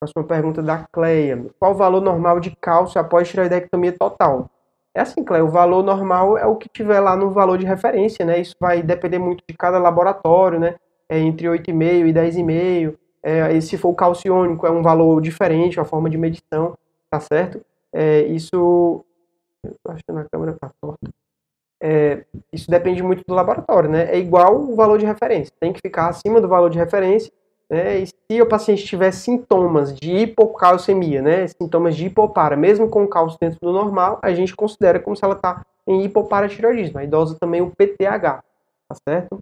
Próxima 0.00 0.24
pergunta 0.24 0.62
da 0.62 0.86
Cleia. 0.92 1.46
Qual 1.58 1.72
o 1.72 1.74
valor 1.74 2.00
normal 2.00 2.38
de 2.38 2.54
cálcio 2.54 3.00
após 3.00 3.28
tiroidectomia 3.28 3.92
total? 3.92 4.48
É 4.96 5.02
assim, 5.02 5.22
Cléo, 5.22 5.44
o 5.44 5.50
valor 5.50 5.82
normal 5.82 6.38
é 6.38 6.46
o 6.46 6.56
que 6.56 6.70
tiver 6.70 6.98
lá 7.00 7.14
no 7.14 7.30
valor 7.30 7.58
de 7.58 7.66
referência, 7.66 8.24
né? 8.24 8.40
Isso 8.40 8.56
vai 8.58 8.82
depender 8.82 9.18
muito 9.18 9.44
de 9.46 9.54
cada 9.54 9.78
laboratório, 9.78 10.58
né? 10.58 10.76
É 11.06 11.18
entre 11.18 11.46
8,5 11.46 12.06
e 12.06 12.12
10,5. 12.14 12.96
É, 13.22 13.60
se 13.60 13.76
for 13.76 13.90
o 13.90 13.94
calciônico, 13.94 14.66
é 14.66 14.70
um 14.70 14.80
valor 14.80 15.20
diferente, 15.20 15.78
uma 15.78 15.84
forma 15.84 16.08
de 16.08 16.16
medição, 16.16 16.78
tá 17.10 17.20
certo? 17.20 17.60
É, 17.92 18.22
isso. 18.22 19.04
Acho 19.86 20.02
que 20.02 20.12
na 20.12 20.24
câmera 20.24 20.56
tá 20.58 20.70
torta. 20.80 21.10
É, 21.78 22.24
isso 22.50 22.70
depende 22.70 23.02
muito 23.02 23.22
do 23.28 23.34
laboratório, 23.34 23.90
né? 23.90 24.10
É 24.10 24.18
igual 24.18 24.56
o 24.56 24.74
valor 24.74 24.98
de 24.98 25.04
referência. 25.04 25.52
Tem 25.60 25.74
que 25.74 25.80
ficar 25.82 26.08
acima 26.08 26.40
do 26.40 26.48
valor 26.48 26.70
de 26.70 26.78
referência 26.78 27.30
né? 27.68 27.98
E 27.98 28.06
se 28.06 28.40
o 28.40 28.48
paciente 28.48 28.84
tiver 28.84 29.10
sintomas 29.12 29.94
de 29.94 30.12
hipocalcemia, 30.12 31.20
né, 31.20 31.46
sintomas 31.48 31.96
de 31.96 32.06
hipopara, 32.06 32.56
mesmo 32.56 32.88
com 32.88 33.04
o 33.04 33.08
cálcio 33.08 33.38
dentro 33.40 33.58
do 33.60 33.72
normal, 33.72 34.18
a 34.22 34.32
gente 34.32 34.54
considera 34.54 35.00
como 35.00 35.16
se 35.16 35.24
ela 35.24 35.34
está 35.34 35.64
em 35.86 36.04
hipoparatireoidismo. 36.04 36.98
A 36.98 37.04
idosa 37.04 37.36
também 37.38 37.60
o 37.60 37.70
PTH, 37.70 38.42
tá 38.88 38.96
certo? 39.08 39.38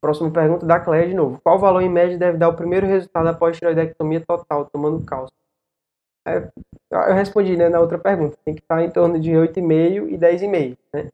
Próxima 0.00 0.30
pergunta 0.30 0.66
da 0.66 0.80
Cléia 0.80 1.08
de 1.08 1.14
novo. 1.14 1.40
Qual 1.42 1.58
valor 1.58 1.80
em 1.80 1.88
média 1.88 2.18
deve 2.18 2.38
dar 2.38 2.48
o 2.48 2.56
primeiro 2.56 2.86
resultado 2.86 3.28
após 3.28 3.56
tiroidectomia 3.56 4.20
total, 4.20 4.66
tomando 4.66 5.04
cálcio? 5.04 5.34
É, 6.26 6.48
eu 6.90 7.14
respondi 7.14 7.56
né, 7.56 7.68
na 7.68 7.80
outra 7.80 7.98
pergunta. 7.98 8.36
Tem 8.44 8.54
que 8.54 8.60
estar 8.60 8.82
em 8.82 8.90
torno 8.90 9.18
de 9.18 9.30
8,5 9.30 10.08
e 10.10 10.18
10,5. 10.18 10.76
Né? 10.92 11.08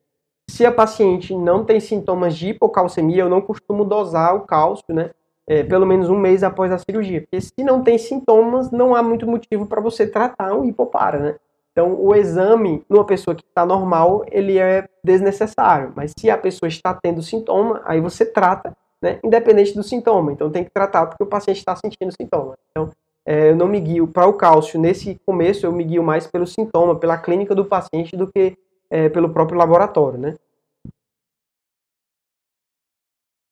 Se 0.49 0.65
a 0.65 0.73
paciente 0.73 1.35
não 1.37 1.65
tem 1.65 1.81
sintomas 1.81 2.37
de 2.37 2.49
hipocalcemia, 2.49 3.23
eu 3.23 3.29
não 3.29 3.41
costumo 3.41 3.85
dosar 3.85 4.35
o 4.35 4.41
cálcio, 4.41 4.95
né? 4.95 5.11
É, 5.49 5.63
pelo 5.65 5.85
menos 5.85 6.09
um 6.09 6.19
mês 6.19 6.43
após 6.43 6.71
a 6.71 6.79
cirurgia. 6.79 7.21
Porque 7.21 7.41
se 7.41 7.65
não 7.65 7.83
tem 7.83 7.99
sintomas, 7.99 8.71
não 8.71 8.95
há 8.95 9.03
muito 9.03 9.27
motivo 9.27 9.67
para 9.67 9.81
você 9.81 10.07
tratar 10.07 10.55
um 10.55 10.65
hipopara, 10.65 11.19
né? 11.19 11.37
Então, 11.73 11.95
o 11.99 12.15
exame 12.15 12.85
numa 12.89 13.05
pessoa 13.05 13.35
que 13.35 13.43
está 13.43 13.65
normal, 13.65 14.25
ele 14.31 14.59
é 14.59 14.87
desnecessário. 15.03 15.93
Mas 15.97 16.13
se 16.17 16.31
a 16.31 16.37
pessoa 16.37 16.69
está 16.69 16.95
tendo 16.95 17.23
sintoma, 17.23 17.81
aí 17.85 18.01
você 18.01 18.27
trata, 18.27 18.77
né, 19.01 19.19
independente 19.25 19.75
do 19.75 19.83
sintoma. 19.83 20.33
Então, 20.33 20.51
tem 20.51 20.65
que 20.65 20.71
tratar 20.71 21.07
porque 21.07 21.23
o 21.23 21.27
paciente 21.27 21.59
está 21.59 21.75
sentindo 21.75 22.13
sintoma. 22.13 22.57
Então, 22.71 22.91
é, 23.27 23.51
eu 23.51 23.57
não 23.57 23.67
me 23.67 23.81
guio 23.81 24.07
para 24.07 24.27
o 24.27 24.35
cálcio. 24.35 24.79
Nesse 24.79 25.19
começo, 25.25 25.65
eu 25.65 25.73
me 25.73 25.83
guio 25.83 26.03
mais 26.03 26.27
pelo 26.27 26.47
sintoma, 26.47 26.95
pela 26.95 27.17
clínica 27.17 27.55
do 27.55 27.65
paciente, 27.65 28.17
do 28.17 28.27
que 28.27 28.57
é, 28.91 29.09
pelo 29.09 29.31
próprio 29.31 29.59
laboratório, 29.59 30.19
né? 30.19 30.35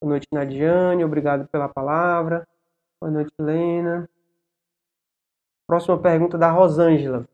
Boa 0.02 0.12
noite, 0.12 0.26
Nadiane. 0.32 1.04
Obrigado 1.04 1.46
pela 1.48 1.68
palavra. 1.68 2.48
Boa 2.98 3.12
noite, 3.12 3.30
Helena. 3.38 4.08
Próxima 5.66 5.98
pergunta 5.98 6.38
da 6.38 6.50
Rosângela. 6.50 7.28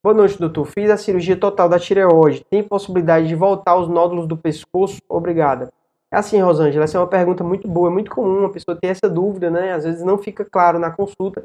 Boa 0.00 0.14
noite, 0.14 0.38
doutor. 0.38 0.64
Fiz 0.66 0.88
a 0.90 0.96
cirurgia 0.96 1.36
total 1.36 1.68
da 1.68 1.76
tireoide. 1.76 2.44
Tem 2.44 2.62
possibilidade 2.62 3.26
de 3.26 3.34
voltar 3.34 3.72
aos 3.72 3.88
nódulos 3.88 4.28
do 4.28 4.36
pescoço? 4.36 5.00
Obrigada. 5.08 5.72
É 6.08 6.16
assim, 6.16 6.40
Rosângela, 6.40 6.84
essa 6.84 6.98
é 6.98 7.00
uma 7.00 7.08
pergunta 7.08 7.42
muito 7.42 7.66
boa, 7.66 7.90
é 7.90 7.92
muito 7.92 8.12
comum 8.12 8.38
uma 8.38 8.52
pessoa 8.52 8.78
ter 8.80 8.86
essa 8.86 9.10
dúvida, 9.10 9.50
né? 9.50 9.72
Às 9.72 9.82
vezes 9.82 10.04
não 10.04 10.16
fica 10.16 10.44
claro 10.44 10.78
na 10.78 10.92
consulta. 10.92 11.44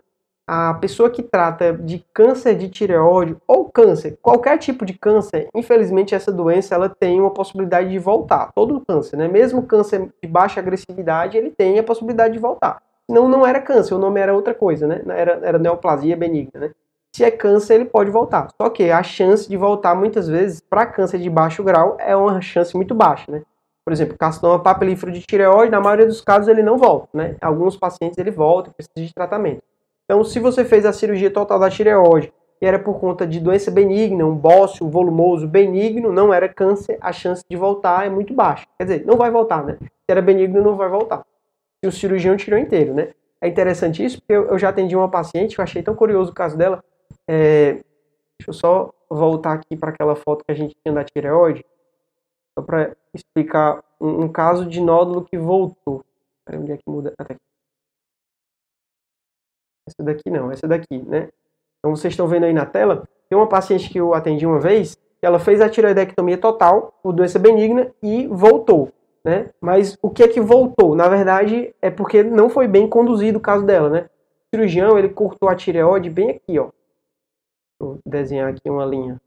A 0.51 0.73
pessoa 0.73 1.11
que 1.11 1.21
trata 1.21 1.73
de 1.73 2.03
câncer 2.11 2.55
de 2.55 2.69
tireoide 2.69 3.37
ou 3.47 3.65
câncer, 3.65 4.17
qualquer 4.19 4.57
tipo 4.57 4.83
de 4.83 4.93
câncer, 4.93 5.47
infelizmente 5.53 6.15
essa 6.15 6.31
doença 6.31 6.73
ela 6.73 6.89
tem 6.89 7.21
uma 7.21 7.29
possibilidade 7.29 7.91
de 7.91 7.99
voltar. 7.99 8.51
Todo 8.55 8.83
câncer, 8.83 9.15
né? 9.15 9.27
Mesmo 9.27 9.61
câncer 9.61 10.09
de 10.19 10.27
baixa 10.27 10.59
agressividade, 10.59 11.37
ele 11.37 11.51
tem 11.51 11.77
a 11.77 11.83
possibilidade 11.83 12.33
de 12.33 12.39
voltar. 12.39 12.81
Senão 13.07 13.29
não 13.29 13.45
era 13.45 13.61
câncer, 13.61 13.93
o 13.93 13.99
nome 13.99 14.19
era 14.19 14.33
outra 14.33 14.55
coisa, 14.55 14.87
né? 14.87 15.03
Era, 15.09 15.39
era 15.43 15.59
neoplasia 15.59 16.17
benigna, 16.17 16.59
né? 16.59 16.71
Se 17.15 17.23
é 17.23 17.29
câncer, 17.29 17.75
ele 17.75 17.85
pode 17.85 18.09
voltar. 18.09 18.47
Só 18.59 18.71
que 18.71 18.89
a 18.89 19.03
chance 19.03 19.47
de 19.47 19.55
voltar, 19.55 19.93
muitas 19.93 20.27
vezes, 20.27 20.59
para 20.61 20.87
câncer 20.87 21.19
de 21.19 21.29
baixo 21.29 21.63
grau, 21.63 21.95
é 21.99 22.15
uma 22.15 22.41
chance 22.41 22.75
muito 22.75 22.95
baixa, 22.95 23.31
né? 23.31 23.43
Por 23.85 23.93
exemplo, 23.93 24.17
carcinoma 24.17 24.57
papilífero 24.57 25.11
de 25.11 25.21
tireoide, 25.21 25.71
na 25.71 25.79
maioria 25.79 26.07
dos 26.07 26.21
casos 26.21 26.47
ele 26.47 26.63
não 26.63 26.75
volta, 26.75 27.07
né? 27.13 27.35
Alguns 27.39 27.77
pacientes 27.77 28.17
ele 28.17 28.31
volta 28.31 28.71
e 28.71 28.73
precisa 28.73 29.07
de 29.07 29.13
tratamento. 29.13 29.61
Então, 30.09 30.23
se 30.23 30.39
você 30.39 30.65
fez 30.65 30.87
a 30.87 30.91
cirurgia 30.91 31.29
total 31.29 31.59
da 31.59 31.69
tireoide 31.69 32.33
e 32.59 32.65
era 32.65 32.79
por 32.79 32.99
conta 32.99 33.27
de 33.27 33.39
doença 33.39 33.69
benigna, 33.69 34.25
um 34.25 34.35
bócio 34.35 34.89
volumoso 34.89 35.47
benigno, 35.47 36.11
não 36.11 36.33
era 36.33 36.49
câncer, 36.49 36.97
a 36.99 37.13
chance 37.13 37.43
de 37.47 37.55
voltar 37.55 38.07
é 38.07 38.09
muito 38.09 38.33
baixa. 38.33 38.65
Quer 38.75 38.85
dizer, 38.85 39.05
não 39.05 39.15
vai 39.15 39.29
voltar, 39.29 39.63
né? 39.63 39.77
Se 39.79 39.87
era 40.09 40.19
benigno, 40.19 40.63
não 40.63 40.75
vai 40.75 40.89
voltar. 40.89 41.23
Se 41.79 41.87
o 41.87 41.91
cirurgião 41.91 42.35
tirou 42.35 42.57
inteiro, 42.57 42.91
né? 42.91 43.09
É 43.39 43.47
interessante 43.47 44.03
isso, 44.03 44.19
porque 44.19 44.33
eu 44.33 44.57
já 44.57 44.69
atendi 44.69 44.95
uma 44.95 45.07
paciente, 45.07 45.59
eu 45.59 45.63
achei 45.63 45.83
tão 45.83 45.93
curioso 45.93 46.31
o 46.31 46.33
caso 46.35 46.57
dela, 46.57 46.83
é, 47.27 47.73
deixa 47.73 48.47
eu 48.47 48.53
só 48.53 48.91
voltar 49.07 49.53
aqui 49.53 49.77
para 49.77 49.91
aquela 49.91 50.15
foto 50.15 50.43
que 50.43 50.51
a 50.51 50.55
gente 50.55 50.75
tinha 50.83 50.91
da 50.91 51.03
tireoide, 51.03 51.63
só 52.57 52.65
para 52.65 52.95
explicar 53.13 53.83
um, 54.01 54.27
caso 54.27 54.65
de 54.65 54.81
nódulo 54.81 55.23
que 55.23 55.37
voltou. 55.37 56.03
Peraí, 56.43 56.59
onde 56.59 56.71
é 56.71 56.77
que 56.77 56.89
muda? 56.89 57.13
Até 57.15 57.33
aqui. 57.33 57.48
Essa 59.89 60.03
daqui 60.03 60.29
não, 60.29 60.51
essa 60.51 60.67
daqui, 60.67 60.99
né? 60.99 61.29
Então 61.79 61.95
vocês 61.95 62.13
estão 62.13 62.27
vendo 62.27 62.45
aí 62.45 62.53
na 62.53 62.65
tela, 62.65 63.07
tem 63.27 63.37
uma 63.37 63.47
paciente 63.47 63.89
que 63.89 63.99
eu 63.99 64.13
atendi 64.13 64.45
uma 64.45 64.59
vez, 64.59 64.97
ela 65.21 65.39
fez 65.39 65.61
a 65.61 65.69
tireoidectomia 65.69 66.37
total 66.37 66.93
por 67.01 67.11
doença 67.11 67.39
benigna 67.39 67.91
e 68.01 68.27
voltou, 68.27 68.91
né? 69.23 69.49
Mas 69.59 69.97
o 70.01 70.09
que 70.09 70.23
é 70.23 70.27
que 70.27 70.39
voltou? 70.39 70.95
Na 70.95 71.07
verdade, 71.07 71.73
é 71.81 71.89
porque 71.89 72.23
não 72.23 72.49
foi 72.49 72.67
bem 72.67 72.87
conduzido 72.87 73.37
o 73.37 73.41
caso 73.41 73.65
dela, 73.65 73.89
né? 73.89 74.09
O 74.47 74.55
cirurgião, 74.55 74.97
ele 74.97 75.09
cortou 75.09 75.49
a 75.49 75.55
tireoide 75.55 76.09
bem 76.09 76.31
aqui, 76.31 76.59
ó. 76.59 76.69
Vou 77.79 77.99
desenhar 78.05 78.49
aqui 78.49 78.69
uma 78.69 78.85
linha. 78.85 79.19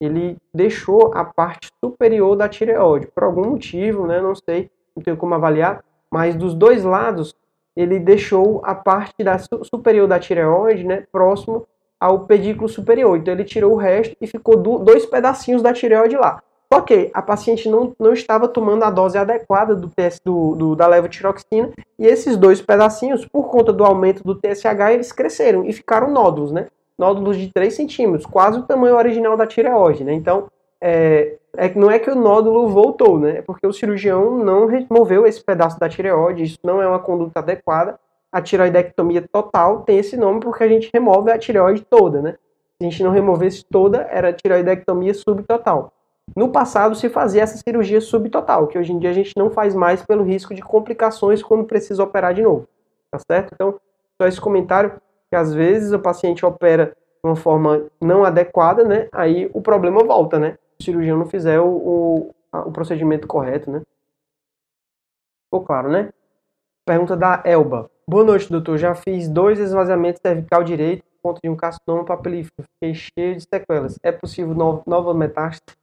Ele 0.00 0.36
deixou 0.52 1.14
a 1.14 1.24
parte 1.24 1.68
superior 1.82 2.36
da 2.36 2.48
tireoide, 2.48 3.06
por 3.06 3.24
algum 3.24 3.50
motivo, 3.50 4.06
né? 4.06 4.20
Não 4.20 4.34
sei, 4.34 4.70
não 4.94 5.02
tenho 5.02 5.16
como 5.16 5.34
avaliar, 5.34 5.82
mas 6.10 6.36
dos 6.36 6.54
dois 6.54 6.84
lados 6.84 7.34
ele 7.76 7.98
deixou 7.98 8.60
a 8.64 8.74
parte 8.74 9.22
da 9.22 9.38
superior 9.38 10.08
da 10.08 10.18
tireoide, 10.18 10.84
né, 10.84 11.04
próximo 11.12 11.66
ao 12.00 12.20
pedículo 12.20 12.68
superior. 12.68 13.16
Então 13.16 13.34
ele 13.34 13.44
tirou 13.44 13.72
o 13.72 13.76
resto 13.76 14.16
e 14.20 14.26
ficou 14.26 14.56
do, 14.56 14.78
dois 14.78 15.04
pedacinhos 15.04 15.62
da 15.62 15.72
tireoide 15.72 16.16
lá. 16.16 16.42
Só 16.72 16.80
que 16.80 17.10
a 17.14 17.22
paciente 17.22 17.68
não, 17.68 17.94
não 17.98 18.12
estava 18.12 18.48
tomando 18.48 18.82
a 18.82 18.90
dose 18.90 19.16
adequada 19.16 19.74
do, 19.74 19.88
TS, 19.88 20.20
do, 20.24 20.54
do, 20.56 20.74
da 20.74 20.86
levotiroxina 20.86 21.70
e 21.98 22.06
esses 22.06 22.36
dois 22.36 22.60
pedacinhos, 22.60 23.24
por 23.24 23.48
conta 23.48 23.72
do 23.72 23.84
aumento 23.84 24.24
do 24.24 24.34
TSH, 24.34 24.92
eles 24.92 25.12
cresceram 25.12 25.64
e 25.64 25.72
ficaram 25.72 26.10
nódulos, 26.10 26.50
né? 26.50 26.66
Nódulos 26.98 27.36
de 27.36 27.52
3 27.52 27.72
centímetros, 27.72 28.26
quase 28.26 28.58
o 28.58 28.62
tamanho 28.62 28.96
original 28.96 29.36
da 29.36 29.46
tireoide, 29.46 30.02
né? 30.02 30.14
Então, 30.14 30.48
é, 30.80 31.36
é, 31.56 31.74
não 31.74 31.90
é 31.90 31.98
que 31.98 32.10
o 32.10 32.14
nódulo 32.14 32.68
voltou, 32.68 33.18
né? 33.18 33.38
É 33.38 33.42
porque 33.42 33.66
o 33.66 33.72
cirurgião 33.72 34.36
não 34.38 34.66
removeu 34.66 35.26
esse 35.26 35.42
pedaço 35.42 35.78
da 35.80 35.88
tireoide, 35.88 36.44
isso 36.44 36.58
não 36.62 36.82
é 36.82 36.86
uma 36.86 36.98
conduta 36.98 37.40
adequada. 37.40 37.98
A 38.30 38.42
tireoidectomia 38.42 39.26
total 39.32 39.82
tem 39.82 39.98
esse 39.98 40.16
nome 40.16 40.40
porque 40.40 40.62
a 40.62 40.68
gente 40.68 40.90
remove 40.92 41.30
a 41.30 41.38
tireoide 41.38 41.82
toda, 41.88 42.20
né? 42.20 42.32
Se 42.78 42.86
a 42.86 42.90
gente 42.90 43.02
não 43.02 43.10
removesse 43.10 43.64
toda, 43.64 44.06
era 44.10 44.32
tireoidectomia 44.32 45.14
subtotal. 45.14 45.92
No 46.34 46.50
passado 46.50 46.94
se 46.94 47.08
fazia 47.08 47.42
essa 47.42 47.56
cirurgia 47.56 48.00
subtotal, 48.00 48.66
que 48.66 48.78
hoje 48.78 48.92
em 48.92 48.98
dia 48.98 49.10
a 49.10 49.14
gente 49.14 49.32
não 49.36 49.50
faz 49.50 49.74
mais 49.74 50.02
pelo 50.02 50.24
risco 50.24 50.54
de 50.54 50.60
complicações 50.60 51.42
quando 51.42 51.64
precisa 51.64 52.02
operar 52.02 52.34
de 52.34 52.42
novo. 52.42 52.68
Tá 53.10 53.18
certo? 53.30 53.52
Então, 53.54 53.80
só 54.20 54.26
esse 54.26 54.40
comentário 54.40 55.00
que 55.30 55.36
às 55.36 55.54
vezes 55.54 55.92
o 55.92 55.98
paciente 55.98 56.44
opera 56.44 56.86
de 57.24 57.30
uma 57.30 57.36
forma 57.36 57.86
não 58.00 58.24
adequada, 58.24 58.84
né? 58.84 59.08
Aí 59.12 59.50
o 59.54 59.62
problema 59.62 60.04
volta, 60.04 60.38
né? 60.38 60.58
O 60.78 60.82
cirurgião 60.82 61.18
não 61.18 61.26
fizer 61.26 61.60
o, 61.60 61.68
o, 61.68 62.34
o 62.52 62.72
procedimento 62.72 63.26
correto, 63.26 63.70
né? 63.70 63.82
Ficou 65.46 65.64
claro, 65.64 65.90
né? 65.90 66.10
Pergunta 66.86 67.16
da 67.16 67.42
Elba. 67.44 67.90
Boa 68.08 68.24
noite, 68.24 68.50
doutor. 68.50 68.78
Já 68.78 68.94
fiz 68.94 69.28
dois 69.28 69.58
esvaziamentos 69.58 70.20
cervical 70.20 70.62
direito 70.62 71.02
por 71.02 71.30
conta 71.30 71.40
de 71.42 71.50
um 71.50 71.56
carcinoma 71.56 72.04
papilífero. 72.04 72.68
Fiquei 72.74 72.94
cheio 72.94 73.36
de 73.36 73.42
sequelas. 73.42 73.98
É 74.02 74.12
possível 74.12 74.54
no, 74.54 74.82
nova 74.86 75.12
metástase? 75.12 75.76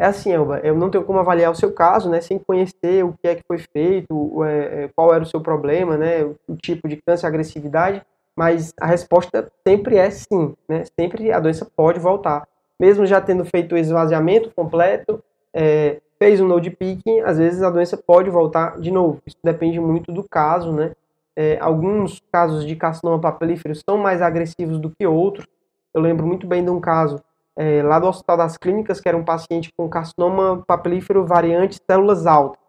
É 0.00 0.06
assim, 0.06 0.32
Elba, 0.32 0.60
eu 0.60 0.76
não 0.76 0.90
tenho 0.90 1.04
como 1.04 1.18
avaliar 1.18 1.50
o 1.50 1.56
seu 1.56 1.72
caso, 1.72 2.08
né, 2.08 2.20
sem 2.20 2.38
conhecer 2.38 3.04
o 3.04 3.12
que 3.20 3.26
é 3.26 3.34
que 3.34 3.42
foi 3.48 3.58
feito, 3.58 4.44
é, 4.44 4.84
é, 4.84 4.88
qual 4.94 5.12
era 5.12 5.24
o 5.24 5.26
seu 5.26 5.40
problema, 5.40 5.96
né, 5.96 6.22
o 6.22 6.56
tipo 6.56 6.88
de 6.88 7.00
câncer, 7.04 7.26
agressividade, 7.26 8.00
mas 8.36 8.72
a 8.80 8.86
resposta 8.86 9.50
sempre 9.66 9.96
é 9.96 10.08
sim, 10.08 10.54
né, 10.68 10.84
sempre 10.98 11.32
a 11.32 11.40
doença 11.40 11.66
pode 11.76 11.98
voltar. 11.98 12.46
Mesmo 12.78 13.06
já 13.06 13.20
tendo 13.20 13.44
feito 13.44 13.74
o 13.74 13.78
esvaziamento 13.78 14.50
completo, 14.54 15.22
é, 15.52 16.00
fez 16.18 16.40
um 16.40 16.46
node 16.46 16.70
picking, 16.70 17.20
às 17.20 17.38
vezes 17.38 17.62
a 17.62 17.70
doença 17.70 17.96
pode 17.96 18.30
voltar 18.30 18.78
de 18.80 18.90
novo. 18.90 19.20
Isso 19.26 19.36
depende 19.42 19.80
muito 19.80 20.12
do 20.12 20.22
caso, 20.22 20.72
né. 20.72 20.92
É, 21.34 21.56
alguns 21.60 22.20
casos 22.32 22.66
de 22.66 22.74
carcinoma 22.74 23.20
papilífero 23.20 23.74
são 23.74 23.96
mais 23.96 24.20
agressivos 24.20 24.78
do 24.78 24.90
que 24.90 25.06
outros. 25.06 25.46
Eu 25.94 26.00
lembro 26.00 26.26
muito 26.26 26.46
bem 26.46 26.64
de 26.64 26.70
um 26.70 26.80
caso 26.80 27.22
é, 27.56 27.82
lá 27.82 27.98
do 27.98 28.06
Hospital 28.06 28.36
das 28.36 28.56
Clínicas, 28.56 29.00
que 29.00 29.08
era 29.08 29.16
um 29.16 29.24
paciente 29.24 29.72
com 29.76 29.88
carcinoma 29.88 30.64
papilífero 30.66 31.24
variante 31.24 31.80
células 31.88 32.26
altas. 32.26 32.60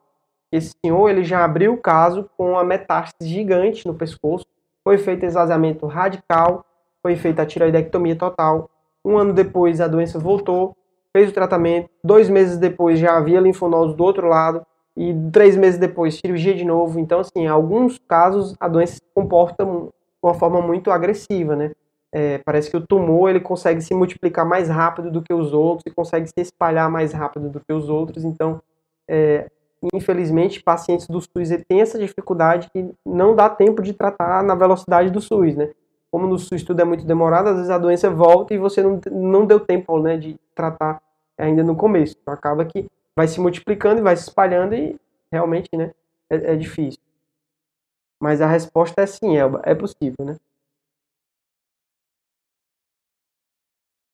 Esse 0.52 0.74
senhor 0.84 1.10
ele 1.10 1.24
já 1.24 1.44
abriu 1.44 1.74
o 1.74 1.78
caso 1.78 2.30
com 2.36 2.58
a 2.58 2.64
metástase 2.64 3.30
gigante 3.30 3.86
no 3.86 3.94
pescoço, 3.94 4.46
foi 4.84 4.98
feito 4.98 5.26
esvaziamento 5.26 5.86
radical, 5.86 6.66
foi 7.04 7.16
feita 7.16 7.44
a 7.44 7.46
tiroidectomia 7.46 8.16
total. 8.16 8.70
Um 9.10 9.18
ano 9.18 9.34
depois 9.34 9.82
a 9.82 9.88
doença 9.88 10.20
voltou, 10.20 10.78
fez 11.12 11.32
o 11.32 11.34
tratamento. 11.34 11.90
Dois 12.04 12.30
meses 12.30 12.60
depois 12.60 13.00
já 13.00 13.18
havia 13.18 13.40
linfonodos 13.40 13.96
do 13.96 14.04
outro 14.04 14.28
lado 14.28 14.64
e 14.96 15.12
três 15.32 15.58
meses 15.58 15.80
depois 15.80 16.20
cirurgia 16.20 16.54
de 16.54 16.64
novo. 16.64 17.00
Então, 17.00 17.20
assim, 17.20 17.40
em 17.40 17.48
alguns 17.48 17.98
casos 18.08 18.56
a 18.60 18.68
doença 18.68 18.94
se 18.94 19.02
comporta 19.16 19.66
de 19.66 19.90
uma 20.22 20.36
forma 20.36 20.62
muito 20.62 20.92
agressiva, 20.92 21.56
né? 21.56 21.72
É, 22.12 22.38
parece 22.46 22.70
que 22.70 22.78
o 22.78 22.86
tumor 22.86 23.32
ele 23.32 23.40
consegue 23.40 23.82
se 23.82 23.96
multiplicar 23.96 24.46
mais 24.46 24.70
rápido 24.70 25.10
do 25.10 25.24
que 25.24 25.34
os 25.34 25.54
outros 25.54 25.86
e 25.88 25.94
consegue 25.94 26.28
se 26.28 26.42
espalhar 26.42 26.90
mais 26.90 27.12
rápido 27.12 27.50
do 27.50 27.60
que 27.60 27.74
os 27.74 27.90
outros. 27.90 28.24
Então, 28.24 28.62
é, 29.10 29.50
infelizmente, 29.92 30.62
pacientes 30.62 31.08
do 31.08 31.20
SUS 31.20 31.50
têm 31.68 31.82
essa 31.82 31.98
dificuldade 31.98 32.70
que 32.72 32.92
não 33.04 33.36
dá 33.36 33.50
tempo 33.50 33.82
de 33.82 33.94
tratar 33.94 34.44
na 34.44 34.54
velocidade 34.54 35.10
do 35.10 35.20
SUS, 35.20 35.56
né? 35.56 35.72
Como 36.12 36.28
no 36.28 36.38
SUS 36.40 36.64
tudo 36.64 36.82
é 36.82 36.86
muito 36.86 37.06
demorado, 37.06 37.50
às 37.50 37.56
vezes 37.56 37.70
a 37.70 37.78
doença 37.78 38.10
volta 38.10 38.54
e 38.54 38.58
você 38.58 38.82
não, 38.82 39.00
não 39.12 39.46
deu 39.46 39.60
tempo 39.60 40.00
né, 40.02 40.18
de 40.18 40.40
tratar 40.56 41.02
ainda 41.38 41.64
no 41.64 41.76
começo. 41.76 42.16
Então, 42.22 42.34
acaba 42.34 42.66
que 42.66 42.88
vai 43.16 43.28
se 43.28 43.40
multiplicando 43.40 44.00
e 44.00 44.04
vai 44.04 44.16
se 44.18 44.24
espalhando 44.24 44.74
e 44.76 45.00
realmente 45.32 45.70
né, 45.76 45.94
é, 46.30 46.54
é 46.54 46.56
difícil. 46.56 47.02
Mas 48.22 48.42
a 48.42 48.48
resposta 48.48 49.02
é 49.02 49.06
sim, 49.06 49.38
Elba, 49.38 49.62
é 49.64 49.76
possível, 49.76 50.26
né? 50.26 50.38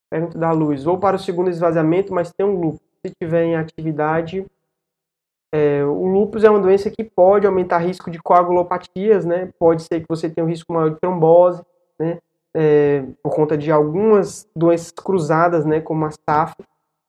Pergunta 0.10 0.38
da 0.38 0.52
Luz. 0.52 0.84
Vou 0.84 1.00
para 1.00 1.16
o 1.16 1.20
segundo 1.20 1.50
esvaziamento, 1.50 2.14
mas 2.14 2.32
tem 2.34 2.46
um 2.46 2.60
lucro. 2.60 2.82
Se 3.06 3.14
tiver 3.22 3.44
em 3.44 3.56
atividade, 3.56 4.46
É, 5.54 5.86
o 5.86 6.06
lúpus 6.08 6.44
é 6.44 6.50
uma 6.50 6.60
doença 6.60 6.92
que 6.92 7.04
pode 7.04 7.48
aumentar 7.48 7.78
risco 7.78 8.12
de 8.12 8.20
coagulopatias, 8.22 9.24
né? 9.26 9.52
Pode 9.58 9.84
ser 9.84 10.02
que 10.02 10.08
você 10.10 10.30
tenha 10.30 10.44
um 10.44 10.50
risco 10.50 10.74
maior 10.74 10.90
de 10.90 11.00
trombose, 11.00 11.64
né? 12.00 12.20
É, 12.54 13.04
por 13.22 13.36
conta 13.36 13.58
de 13.58 13.72
algumas 13.72 14.48
doenças 14.56 14.92
cruzadas, 14.92 15.66
né? 15.66 15.82
Como 15.82 16.06
a 16.06 16.12
SAF. 16.12 16.56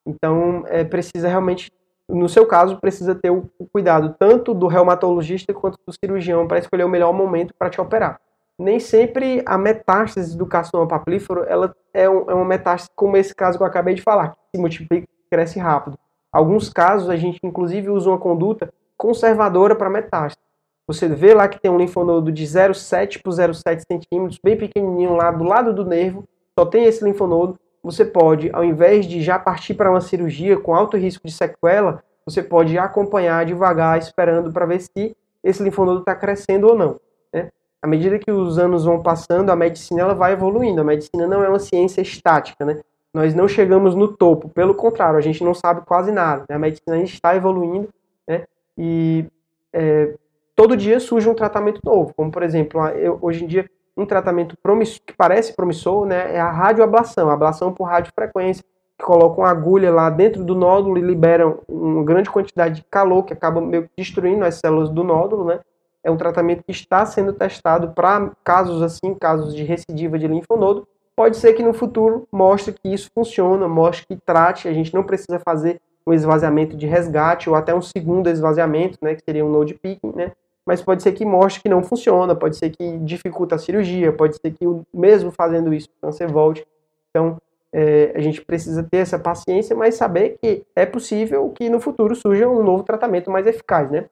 Então, 0.05 0.63
é, 0.67 0.83
precisa 0.83 1.27
realmente, 1.27 1.71
no 2.07 2.27
seu 2.27 2.45
caso, 2.45 2.77
precisa 2.77 3.15
ter 3.15 3.29
o, 3.29 3.49
o 3.57 3.65
cuidado 3.67 4.15
tanto 4.19 4.53
do 4.53 4.67
reumatologista 4.67 5.53
quanto 5.53 5.77
do 5.85 5.93
cirurgião 5.93 6.47
para 6.47 6.59
escolher 6.59 6.83
o 6.83 6.89
melhor 6.89 7.13
momento 7.13 7.53
para 7.57 7.69
te 7.69 7.79
operar. 7.79 8.19
Nem 8.59 8.79
sempre 8.79 9.43
a 9.45 9.57
metástase 9.57 10.37
do 10.37 10.45
carcinoma 10.45 10.87
papilífero 10.87 11.43
ela 11.43 11.75
é, 11.93 12.09
um, 12.09 12.29
é 12.29 12.33
uma 12.33 12.45
metástase 12.45 12.89
como 12.95 13.15
esse 13.15 13.33
caso 13.35 13.57
que 13.57 13.63
eu 13.63 13.67
acabei 13.67 13.93
de 13.93 14.01
falar, 14.01 14.29
que 14.29 14.37
se 14.55 14.61
multiplica 14.61 15.07
e 15.07 15.29
cresce 15.29 15.59
rápido 15.59 15.97
Alguns 16.31 16.69
casos 16.69 17.09
a 17.09 17.15
gente 17.15 17.39
inclusive 17.43 17.89
usa 17.89 18.09
uma 18.09 18.17
conduta 18.17 18.71
conservadora 18.97 19.75
para 19.75 19.89
metástase. 19.89 20.46
Você 20.87 21.07
vê 21.07 21.33
lá 21.33 21.47
que 21.49 21.59
tem 21.59 21.69
um 21.69 21.77
linfonodo 21.77 22.31
de 22.31 22.43
0,7 22.43 23.21
por 23.21 23.31
0,7 23.31 23.83
centímetros, 23.91 24.39
bem 24.41 24.55
pequenininho 24.55 25.15
lá 25.15 25.31
do 25.31 25.43
lado 25.43 25.73
do 25.73 25.85
nervo, 25.85 26.23
só 26.57 26.65
tem 26.65 26.85
esse 26.85 27.03
linfonodo. 27.03 27.59
Você 27.83 28.05
pode, 28.05 28.49
ao 28.53 28.63
invés 28.63 29.05
de 29.05 29.21
já 29.21 29.37
partir 29.37 29.73
para 29.73 29.91
uma 29.91 30.01
cirurgia 30.01 30.57
com 30.57 30.73
alto 30.73 30.95
risco 30.95 31.27
de 31.27 31.33
sequela, 31.33 32.01
você 32.25 32.41
pode 32.41 32.77
acompanhar 32.77 33.45
devagar, 33.45 33.97
esperando 33.97 34.51
para 34.51 34.65
ver 34.65 34.79
se 34.79 35.15
esse 35.43 35.61
linfonodo 35.61 35.99
está 35.99 36.15
crescendo 36.15 36.67
ou 36.67 36.75
não. 36.75 36.99
Né? 37.33 37.49
À 37.81 37.87
medida 37.87 38.17
que 38.17 38.31
os 38.31 38.57
anos 38.57 38.85
vão 38.85 39.01
passando, 39.01 39.49
a 39.49 39.55
medicina 39.55 40.01
ela 40.01 40.15
vai 40.15 40.33
evoluindo. 40.33 40.81
A 40.81 40.85
medicina 40.85 41.27
não 41.27 41.43
é 41.43 41.49
uma 41.49 41.59
ciência 41.59 42.01
estática, 42.01 42.65
né? 42.65 42.81
nós 43.13 43.33
não 43.33 43.47
chegamos 43.47 43.95
no 43.95 44.09
topo, 44.09 44.49
pelo 44.49 44.75
contrário, 44.75 45.17
a 45.17 45.21
gente 45.21 45.43
não 45.43 45.53
sabe 45.53 45.81
quase 45.81 46.11
nada. 46.11 46.45
Né? 46.47 46.55
A 46.55 46.59
medicina 46.59 46.97
está 47.01 47.35
evoluindo 47.35 47.89
né? 48.27 48.45
e 48.77 49.25
é, 49.73 50.13
todo 50.57 50.75
dia 50.75 50.99
surge 50.99 51.29
um 51.29 51.33
tratamento 51.33 51.79
novo, 51.85 52.13
como 52.13 52.29
por 52.29 52.43
exemplo, 52.43 52.85
eu, 52.89 53.17
hoje 53.21 53.45
em 53.45 53.47
dia 53.47 53.69
um 53.95 54.05
tratamento 54.05 54.57
que 55.05 55.13
parece 55.15 55.55
promissor 55.55 56.05
né, 56.05 56.35
é 56.35 56.39
a 56.39 56.51
radioablação, 56.51 57.29
a 57.29 57.33
ablação 57.33 57.73
por 57.73 57.85
radiofrequência, 57.85 58.63
que 58.97 59.05
coloca 59.05 59.39
uma 59.39 59.49
agulha 59.49 59.91
lá 59.91 60.09
dentro 60.09 60.43
do 60.43 60.53
nódulo 60.53 60.97
e 60.97 61.01
libera 61.01 61.57
uma 61.67 62.03
grande 62.03 62.29
quantidade 62.29 62.75
de 62.75 62.85
calor 62.91 63.23
que 63.23 63.33
acaba 63.33 63.61
meio 63.61 63.83
que 63.83 63.89
destruindo 63.97 64.43
as 64.43 64.55
células 64.55 64.89
do 64.89 65.03
nódulo, 65.03 65.45
né? 65.45 65.59
É 66.03 66.11
um 66.11 66.17
tratamento 66.17 66.63
que 66.63 66.71
está 66.71 67.05
sendo 67.05 67.33
testado 67.33 67.93
para 67.93 68.31
casos 68.43 68.81
assim, 68.81 69.13
casos 69.15 69.55
de 69.55 69.63
recidiva 69.63 70.17
de 70.17 70.27
linfonodo, 70.27 70.87
Pode 71.17 71.37
ser 71.37 71.53
que 71.53 71.63
no 71.63 71.73
futuro 71.73 72.27
mostre 72.31 72.71
que 72.71 72.93
isso 72.93 73.09
funciona, 73.11 73.67
mostre 73.67 74.05
que 74.05 74.15
trate, 74.23 74.67
a 74.67 74.71
gente 74.71 74.93
não 74.93 75.03
precisa 75.03 75.39
fazer 75.39 75.81
um 76.05 76.13
esvaziamento 76.13 76.77
de 76.77 76.85
resgate 76.85 77.49
ou 77.49 77.55
até 77.55 77.73
um 77.73 77.81
segundo 77.81 78.29
esvaziamento, 78.29 78.99
né, 79.01 79.15
que 79.15 79.23
seria 79.25 79.43
um 79.43 79.49
node 79.49 79.73
picking, 79.73 80.13
né? 80.15 80.31
Mas 80.67 80.81
pode 80.81 81.01
ser 81.01 81.13
que 81.13 81.23
mostre 81.23 81.63
que 81.63 81.69
não 81.69 81.81
funciona, 81.81 82.35
pode 82.35 82.57
ser 82.57 82.71
que 82.71 82.97
dificulta 82.97 83.55
a 83.55 83.57
cirurgia, 83.57 84.11
pode 84.11 84.35
ser 84.35 84.51
que 84.51 84.65
mesmo 84.93 85.31
fazendo 85.31 85.73
isso 85.73 85.87
o 85.87 86.01
câncer 86.01 86.29
volte. 86.29 86.67
Então, 87.09 87.37
é, 87.71 88.11
a 88.13 88.19
gente 88.19 88.43
precisa 88.43 88.83
ter 88.83 88.97
essa 88.97 89.17
paciência, 89.17 89.73
mas 89.73 89.95
saber 89.95 90.37
que 90.37 90.65
é 90.75 90.85
possível 90.85 91.49
que 91.51 91.69
no 91.69 91.79
futuro 91.79 92.13
surja 92.17 92.49
um 92.49 92.61
novo 92.61 92.83
tratamento 92.83 93.31
mais 93.31 93.47
eficaz, 93.47 93.89
né? 93.89 94.09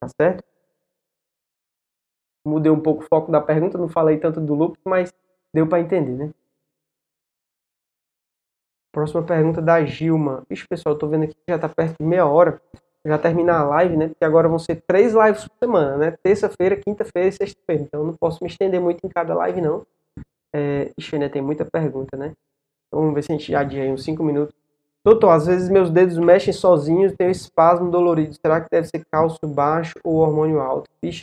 Tá 0.00 0.08
certo? 0.18 0.42
Mudei 2.46 2.72
um 2.72 2.80
pouco 2.80 3.02
o 3.04 3.06
foco 3.06 3.30
da 3.30 3.40
pergunta, 3.42 3.76
não 3.76 3.88
falei 3.88 4.16
tanto 4.16 4.40
do 4.40 4.54
lúpus, 4.54 4.80
mas 4.86 5.12
deu 5.52 5.66
para 5.66 5.80
entender, 5.80 6.16
né? 6.16 6.30
Próxima 8.90 9.22
pergunta 9.22 9.60
da 9.60 9.84
Gilma. 9.84 10.44
Ixi, 10.48 10.66
pessoal, 10.66 10.96
tô 10.96 11.06
vendo 11.06 11.24
aqui 11.24 11.34
que 11.34 11.52
já 11.52 11.58
tá 11.58 11.68
perto 11.68 11.96
de 12.00 12.06
meia 12.06 12.24
hora. 12.24 12.58
Já 13.06 13.18
terminar 13.18 13.60
a 13.60 13.64
live, 13.64 13.96
né? 13.96 14.08
Porque 14.08 14.24
agora 14.24 14.48
vão 14.48 14.58
ser 14.58 14.82
três 14.86 15.14
lives 15.14 15.46
por 15.48 15.56
semana, 15.58 15.96
né? 15.96 16.14
Terça-feira, 16.22 16.76
quinta-feira 16.76 17.28
e 17.28 17.32
sexta-feira. 17.32 17.82
Então 17.82 18.04
não 18.04 18.14
posso 18.14 18.42
me 18.42 18.50
estender 18.50 18.80
muito 18.80 19.04
em 19.04 19.08
cada 19.08 19.34
live, 19.34 19.60
não. 19.60 19.86
É... 20.52 20.90
Ixi, 20.98 21.18
né? 21.18 21.28
Tem 21.28 21.40
muita 21.40 21.64
pergunta, 21.64 22.16
né? 22.16 22.32
Então, 22.88 23.00
vamos 23.00 23.14
ver 23.14 23.22
se 23.22 23.32
a 23.32 23.36
gente 23.36 23.54
adia 23.54 23.82
aí 23.82 23.90
uns 23.90 24.04
cinco 24.04 24.22
minutos. 24.22 24.54
Doutor, 25.02 25.30
às 25.30 25.46
vezes 25.46 25.70
meus 25.70 25.90
dedos 25.90 26.18
mexem 26.18 26.52
sozinhos, 26.52 27.14
tenho 27.16 27.30
espasmo 27.30 27.90
dolorido. 27.90 28.34
Será 28.34 28.60
que 28.60 28.68
deve 28.70 28.86
ser 28.86 29.02
cálcio 29.10 29.48
baixo 29.48 29.94
ou 30.04 30.16
hormônio 30.16 30.60
alto? 30.60 30.90
Fiz 31.00 31.22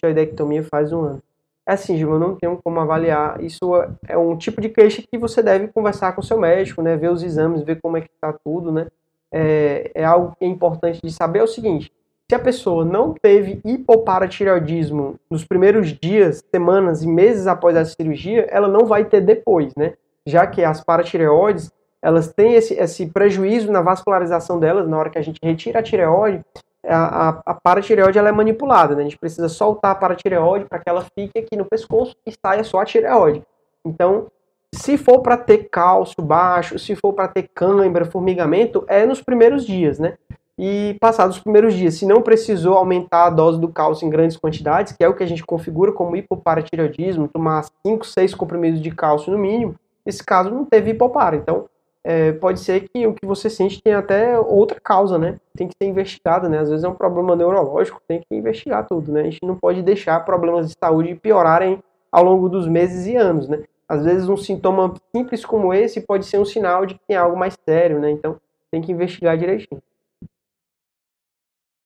faz 0.70 0.92
um 0.92 1.02
ano. 1.02 1.22
É 1.68 1.74
assim, 1.74 1.98
Gil, 1.98 2.14
eu 2.14 2.20
não 2.20 2.34
tenho 2.34 2.58
como 2.64 2.80
avaliar. 2.80 3.44
Isso 3.44 3.76
é 4.08 4.18
um 4.18 4.36
tipo 4.38 4.62
de 4.62 4.70
queixa 4.70 5.04
que 5.06 5.18
você 5.18 5.44
deve 5.44 5.68
conversar 5.68 6.14
com 6.14 6.22
seu 6.22 6.40
médico, 6.40 6.82
né? 6.82 6.96
Ver 6.96 7.12
os 7.12 7.22
exames, 7.22 7.62
ver 7.62 7.80
como 7.82 7.98
é 7.98 8.02
que 8.02 8.10
está 8.10 8.34
tudo, 8.34 8.72
né? 8.72 8.88
É, 9.32 9.92
é 9.94 10.06
algo 10.06 10.36
que 10.38 10.46
é 10.46 10.48
importante 10.48 11.00
de 11.04 11.12
saber 11.12 11.40
é 11.40 11.44
o 11.44 11.48
seguinte: 11.48 11.92
se 12.30 12.36
a 12.36 12.40
pessoa 12.40 12.84
não 12.84 13.14
teve 13.14 13.62
hipoparatireoidismo 13.64 15.16
nos 15.30 15.46
primeiros 15.46 15.94
dias, 15.94 16.44
semanas 16.54 17.02
e 17.02 17.08
meses 17.08 17.48
após 17.48 17.76
a 17.78 17.86
cirurgia, 17.86 18.48
ela 18.50 18.68
não 18.68 18.86
vai 18.86 19.06
ter 19.06 19.22
depois, 19.22 19.74
né? 19.76 19.94
Já 20.26 20.46
que 20.46 20.64
as 20.64 20.84
paratireoides, 20.84 21.72
elas 22.02 22.34
têm 22.34 22.56
esse, 22.56 22.74
esse 22.74 23.06
prejuízo 23.08 23.72
na 23.72 23.82
vascularização 23.82 24.60
delas, 24.60 24.88
na 24.90 24.98
hora 24.98 25.10
que 25.10 25.18
a 25.18 25.22
gente 25.22 25.40
retira 25.42 25.80
a 25.80 25.84
tireoide, 25.84 26.44
a, 26.86 27.30
a, 27.30 27.42
a 27.46 27.54
paratireoide 27.54 28.18
ela 28.18 28.30
é 28.30 28.34
manipulada, 28.34 28.94
né? 28.94 29.02
A 29.02 29.06
gente 29.06 29.18
precisa 29.18 29.48
soltar 29.48 29.92
a 29.92 29.96
paratireoide 29.96 30.66
para 30.66 30.80
que 30.80 30.90
ela 30.90 31.06
fique 31.16 31.40
aqui 31.40 31.56
no 31.56 31.66
pescoço 31.66 32.16
e 32.26 32.32
saia 32.32 32.64
só 32.64 32.80
a 32.80 32.86
tireoide. 32.86 33.42
Então, 33.86 34.28
se 34.74 34.98
for 34.98 35.22
para 35.22 35.38
ter 35.38 35.70
cálcio 35.70 36.22
baixo, 36.22 36.78
se 36.78 36.96
for 36.96 37.14
para 37.14 37.28
ter 37.28 37.50
cãibra, 37.54 38.06
formigamento, 38.06 38.84
é 38.88 39.06
nos 39.06 39.22
primeiros 39.22 39.66
dias, 39.66 40.00
né? 40.00 40.18
E 40.60 40.98
passados 41.00 41.38
os 41.38 41.44
primeiros 41.44 41.74
dias, 41.76 41.94
se 41.96 42.06
não 42.06 42.22
precisou 42.22 42.76
aumentar 42.76 43.26
a 43.26 43.30
dose 43.30 43.60
do 43.60 43.68
cálcio 43.68 44.08
em 44.08 44.10
grandes 44.10 44.38
quantidades, 44.38 44.92
que 44.92 45.04
é 45.04 45.08
o 45.08 45.14
que 45.14 45.24
a 45.24 45.28
gente 45.28 45.46
configura 45.46 45.92
como 45.92 46.16
hipoparatireoidismo, 46.16 47.28
tomar 47.28 47.66
5, 47.86 48.06
6 48.06 48.34
comprimidos 48.34 48.82
de 48.82 48.90
cálcio 48.90 49.32
no 49.32 49.38
mínimo, 49.38 49.76
esse 50.04 50.24
caso 50.24 50.50
não 50.50 50.66
teve 50.66 50.92
hipopara. 50.92 51.36
Então, 51.36 51.66
é, 52.04 52.32
pode 52.32 52.60
ser 52.60 52.88
que 52.90 53.06
o 53.06 53.14
que 53.14 53.26
você 53.26 53.50
sente 53.50 53.82
tenha 53.84 54.00
até 54.00 54.40
outra 54.40 54.80
causa, 54.82 55.20
né? 55.20 55.36
Tem 55.56 55.68
que 55.68 55.76
ser 55.78 55.90
investigado, 55.90 56.50
né? 56.50 56.60
Às 56.60 56.70
vezes 56.70 56.84
é 56.84 56.88
um 56.88 56.96
problema 56.96 57.36
neurológico, 57.36 58.02
tem 58.08 58.22
que 58.22 58.36
investigar 58.36 58.88
tudo, 58.88 59.12
né? 59.12 59.22
A 59.22 59.24
gente 59.26 59.46
não 59.46 59.56
pode 59.56 59.84
deixar 59.84 60.26
problemas 60.26 60.70
de 60.70 60.76
saúde 60.82 61.14
piorarem 61.16 61.84
ao 62.12 62.24
longo 62.24 62.50
dos 62.50 62.68
meses 62.68 63.06
e 63.06 63.16
anos, 63.16 63.48
né? 63.48 63.62
Às 63.88 64.04
vezes 64.04 64.28
um 64.28 64.38
sintoma 64.38 64.94
simples 65.16 65.46
como 65.46 65.74
esse 65.74 66.02
pode 66.02 66.26
ser 66.26 66.40
um 66.40 66.46
sinal 66.46 66.86
de 66.86 66.96
que 66.96 67.08
tem 67.08 67.16
algo 67.16 67.38
mais 67.38 67.58
sério, 67.68 68.00
né? 68.00 68.12
Então 68.12 68.40
tem 68.70 68.82
que 68.82 68.92
investigar 68.92 69.38
direitinho. 69.38 69.82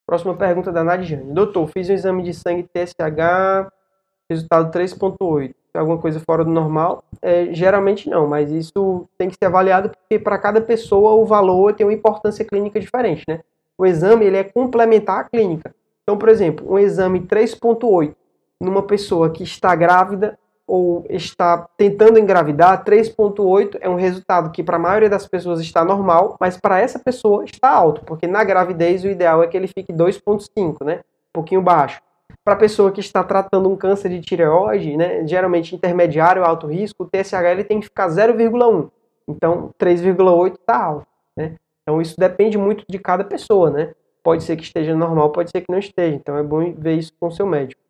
Próxima 0.05 0.35
pergunta 0.35 0.71
da 0.71 0.83
Nadiane. 0.83 1.31
Doutor, 1.31 1.67
fiz 1.67 1.89
um 1.89 1.93
exame 1.93 2.23
de 2.23 2.33
sangue 2.33 2.63
TSH, 2.63 3.71
resultado 4.29 4.71
3.8 4.71 5.53
alguma 5.79 5.97
coisa 5.97 6.19
fora 6.19 6.43
do 6.43 6.51
normal? 6.51 7.03
É, 7.21 7.53
geralmente 7.53 8.09
não, 8.09 8.27
mas 8.27 8.51
isso 8.51 9.07
tem 9.17 9.29
que 9.29 9.35
ser 9.35 9.45
avaliado 9.45 9.89
porque 9.89 10.19
para 10.19 10.37
cada 10.37 10.61
pessoa 10.61 11.13
o 11.13 11.25
valor 11.25 11.73
tem 11.73 11.85
uma 11.85 11.93
importância 11.93 12.43
clínica 12.43 12.79
diferente, 12.79 13.23
né? 13.27 13.39
O 13.77 13.85
exame 13.85 14.25
ele 14.25 14.37
é 14.37 14.43
complementar 14.43 15.19
à 15.19 15.23
clínica. 15.23 15.73
Então, 16.03 16.17
por 16.17 16.29
exemplo, 16.29 16.71
um 16.71 16.77
exame 16.77 17.21
3.8 17.21 18.13
numa 18.59 18.83
pessoa 18.83 19.29
que 19.29 19.43
está 19.43 19.73
grávida 19.75 20.37
ou 20.71 21.05
está 21.09 21.67
tentando 21.75 22.17
engravidar, 22.17 22.81
3.8 22.85 23.77
é 23.81 23.89
um 23.89 23.95
resultado 23.95 24.51
que 24.51 24.63
para 24.63 24.77
a 24.77 24.79
maioria 24.79 25.09
das 25.09 25.27
pessoas 25.27 25.59
está 25.59 25.83
normal, 25.83 26.37
mas 26.39 26.57
para 26.57 26.79
essa 26.79 26.97
pessoa 26.97 27.43
está 27.43 27.69
alto, 27.69 28.05
porque 28.05 28.25
na 28.25 28.41
gravidez 28.41 29.03
o 29.03 29.09
ideal 29.09 29.43
é 29.43 29.47
que 29.47 29.57
ele 29.57 29.67
fique 29.67 29.91
2.5, 29.91 30.85
né? 30.85 30.99
Um 30.99 31.33
pouquinho 31.33 31.61
baixo. 31.61 32.01
Para 32.41 32.53
a 32.53 32.57
pessoa 32.57 32.89
que 32.89 33.01
está 33.01 33.21
tratando 33.21 33.69
um 33.69 33.75
câncer 33.75 34.07
de 34.07 34.21
tireoide, 34.21 34.95
né, 34.95 35.27
geralmente 35.27 35.75
intermediário, 35.75 36.45
alto 36.45 36.67
risco, 36.67 37.03
o 37.03 37.05
TSH 37.05 37.51
ele 37.51 37.65
tem 37.65 37.81
que 37.81 37.87
ficar 37.87 38.07
0,1. 38.07 38.89
Então, 39.27 39.71
3,8 39.77 40.53
está 40.53 40.81
alto. 40.81 41.07
Né? 41.35 41.55
Então, 41.81 42.01
isso 42.01 42.15
depende 42.17 42.57
muito 42.57 42.85
de 42.87 42.97
cada 42.97 43.25
pessoa. 43.25 43.69
Né? 43.69 43.91
Pode 44.23 44.43
ser 44.43 44.55
que 44.55 44.63
esteja 44.63 44.95
normal, 44.95 45.31
pode 45.31 45.51
ser 45.51 45.59
que 45.59 45.69
não 45.69 45.79
esteja. 45.79 46.15
Então, 46.15 46.37
é 46.37 46.43
bom 46.43 46.73
ver 46.77 46.93
isso 46.93 47.11
com 47.19 47.27
o 47.27 47.31
seu 47.31 47.45
médico. 47.45 47.81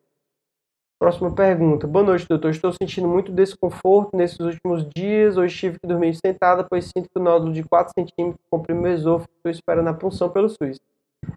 Próxima 1.01 1.31
pergunta. 1.31 1.87
Boa 1.87 2.05
noite, 2.05 2.27
doutor. 2.27 2.51
Estou 2.51 2.71
sentindo 2.71 3.07
muito 3.07 3.31
desconforto 3.31 4.15
nesses 4.15 4.39
últimos 4.39 4.87
dias. 4.95 5.35
Hoje 5.35 5.57
tive 5.57 5.79
que 5.79 5.87
dormir 5.87 6.15
sentada, 6.23 6.63
pois 6.63 6.91
sinto 6.95 7.09
que 7.09 7.19
o 7.19 7.23
nódulo 7.23 7.51
de 7.51 7.63
4 7.63 7.91
centímetros 7.91 8.39
comprime 8.51 8.81
meu 8.81 8.93
esôfago. 8.93 9.31
Estou 9.37 9.49
esperando 9.49 9.87
a 9.87 9.95
punção 9.95 10.29
pelo 10.29 10.47
SUS. 10.47 10.79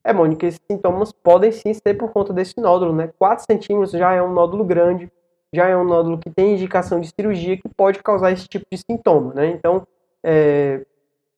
É, 0.05 0.13
Mônica, 0.13 0.45
esses 0.45 0.61
sintomas 0.71 1.13
podem 1.13 1.51
sim 1.51 1.73
ser 1.73 1.95
por 1.95 2.13
conta 2.13 2.31
desse 2.31 2.61
nódulo, 2.61 2.95
né? 2.95 3.11
4 3.19 3.47
centímetros 3.51 3.93
já 3.93 4.13
é 4.13 4.23
um 4.23 4.35
nódulo 4.35 4.67
grande, 4.67 5.11
já 5.51 5.67
é 5.67 5.75
um 5.75 5.85
nódulo 5.85 6.19
que 6.19 6.29
tem 6.29 6.53
indicação 6.53 7.01
de 7.01 7.09
cirurgia 7.09 7.57
que 7.57 7.69
pode 7.75 8.03
causar 8.03 8.33
esse 8.33 8.47
tipo 8.47 8.67
de 8.71 8.77
sintoma, 8.77 9.33
né? 9.33 9.47
Então, 9.47 9.87
é, 10.23 10.85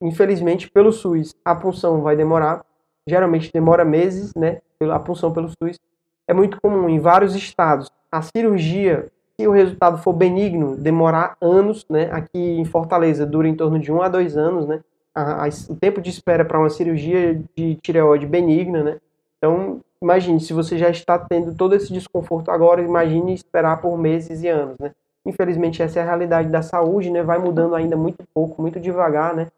infelizmente, 0.01 0.69
pelo 0.69 0.91
SUS, 0.91 1.33
a 1.45 1.55
punção 1.55 2.03
vai 2.03 2.17
demorar, 2.17 2.67
geralmente 3.09 3.53
demora 3.53 3.85
meses, 3.85 4.35
né? 4.35 4.59
A 4.81 4.99
punção 4.99 5.33
pelo 5.33 5.49
SUS. 5.49 5.79
É 6.27 6.35
muito 6.35 6.61
comum 6.61 6.89
em 6.89 6.99
vários 6.99 7.37
estados 7.37 7.89
a 8.11 8.23
cirurgia, 8.23 9.07
se 9.39 9.47
o 9.47 9.53
resultado 9.53 9.99
for 9.99 10.13
benigno, 10.13 10.77
demorar 10.77 11.37
anos, 11.41 11.85
né? 11.89 12.09
Aqui 12.13 12.39
em 12.39 12.65
Fortaleza 12.65 13.27
dura 13.27 13.49
em 13.49 13.55
torno 13.55 13.79
de 13.79 13.93
um 13.93 14.03
a 14.03 14.09
dois 14.09 14.37
anos, 14.37 14.67
né? 14.67 14.81
a, 15.17 15.47
a, 15.47 15.49
o 15.71 15.77
tempo 15.77 16.03
de 16.03 16.11
espera 16.11 16.45
para 16.45 16.59
uma 16.59 16.69
cirurgia 16.69 17.43
de 17.57 17.77
tireoide 17.77 18.27
benigna, 18.27 18.83
né? 18.83 18.99
Então, 19.39 19.81
imagine, 20.01 20.39
se 20.39 20.53
você 20.53 20.77
já 20.77 20.91
está 20.91 21.19
tendo 21.19 21.55
todo 21.55 21.75
esse 21.75 21.91
desconforto 21.91 22.51
agora, 22.51 22.83
imagine 22.83 23.33
esperar 23.33 23.81
por 23.81 23.97
meses 23.97 24.43
e 24.43 24.49
anos, 24.49 24.77
né? 24.79 24.93
Infelizmente, 25.25 25.83
essa 25.83 25.99
é 25.99 26.03
a 26.03 26.05
realidade 26.05 26.51
da 26.51 26.61
saúde, 26.61 27.11
né? 27.11 27.23
Vai 27.23 27.39
mudando 27.39 27.75
ainda 27.75 27.97
muito 27.97 28.23
pouco, 28.35 28.61
muito 28.61 28.79
devagar, 28.79 29.35
né? 29.35 29.49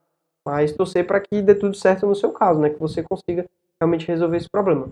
Mas 0.46 0.72
torcer 0.72 1.04
para 1.04 1.20
que 1.20 1.42
dê 1.42 1.54
tudo 1.54 1.74
certo 1.74 2.06
no 2.06 2.14
seu 2.14 2.30
caso, 2.30 2.60
né? 2.60 2.70
Que 2.70 2.78
você 2.78 3.02
consiga 3.02 3.44
realmente 3.80 4.06
resolver 4.06 4.36
esse 4.36 4.48
problema. 4.48 4.88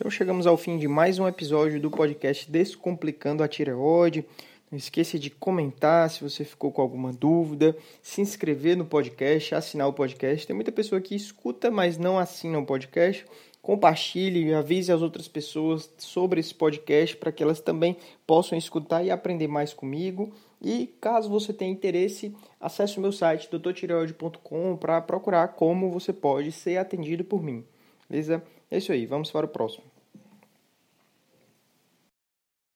Então 0.00 0.10
chegamos 0.10 0.46
ao 0.46 0.56
fim 0.56 0.78
de 0.78 0.88
mais 0.88 1.18
um 1.18 1.28
episódio 1.28 1.78
do 1.78 1.90
podcast 1.90 2.50
Descomplicando 2.50 3.42
a 3.42 3.48
Tireoide. 3.48 4.24
Não 4.70 4.78
esqueça 4.78 5.18
de 5.18 5.28
comentar 5.28 6.08
se 6.08 6.22
você 6.22 6.42
ficou 6.42 6.72
com 6.72 6.80
alguma 6.80 7.12
dúvida, 7.12 7.76
se 8.00 8.22
inscrever 8.22 8.78
no 8.78 8.86
podcast, 8.86 9.54
assinar 9.54 9.86
o 9.86 9.92
podcast. 9.92 10.46
Tem 10.46 10.56
muita 10.56 10.72
pessoa 10.72 11.02
que 11.02 11.14
escuta, 11.14 11.70
mas 11.70 11.98
não 11.98 12.18
assina 12.18 12.58
o 12.58 12.64
podcast 12.64 13.26
compartilhe, 13.60 14.54
avise 14.54 14.90
as 14.90 15.02
outras 15.02 15.28
pessoas 15.28 15.92
sobre 15.98 16.40
esse 16.40 16.54
podcast 16.54 17.14
para 17.18 17.30
que 17.30 17.42
elas 17.42 17.60
também 17.60 17.94
possam 18.26 18.56
escutar 18.56 19.04
e 19.04 19.10
aprender 19.10 19.48
mais 19.48 19.74
comigo. 19.74 20.32
E 20.62 20.86
caso 20.98 21.28
você 21.28 21.52
tenha 21.52 21.70
interesse, 21.70 22.34
acesse 22.58 22.96
o 22.96 23.02
meu 23.02 23.12
site 23.12 23.50
doutortireoide.com 23.50 24.78
para 24.78 25.02
procurar 25.02 25.48
como 25.48 25.90
você 25.90 26.10
pode 26.10 26.52
ser 26.52 26.78
atendido 26.78 27.22
por 27.22 27.42
mim. 27.42 27.62
Beleza? 28.08 28.42
É 28.70 28.78
isso 28.78 28.92
aí, 28.92 29.04
vamos 29.04 29.30
para 29.30 29.44
o 29.44 29.48
próximo. 29.48 29.89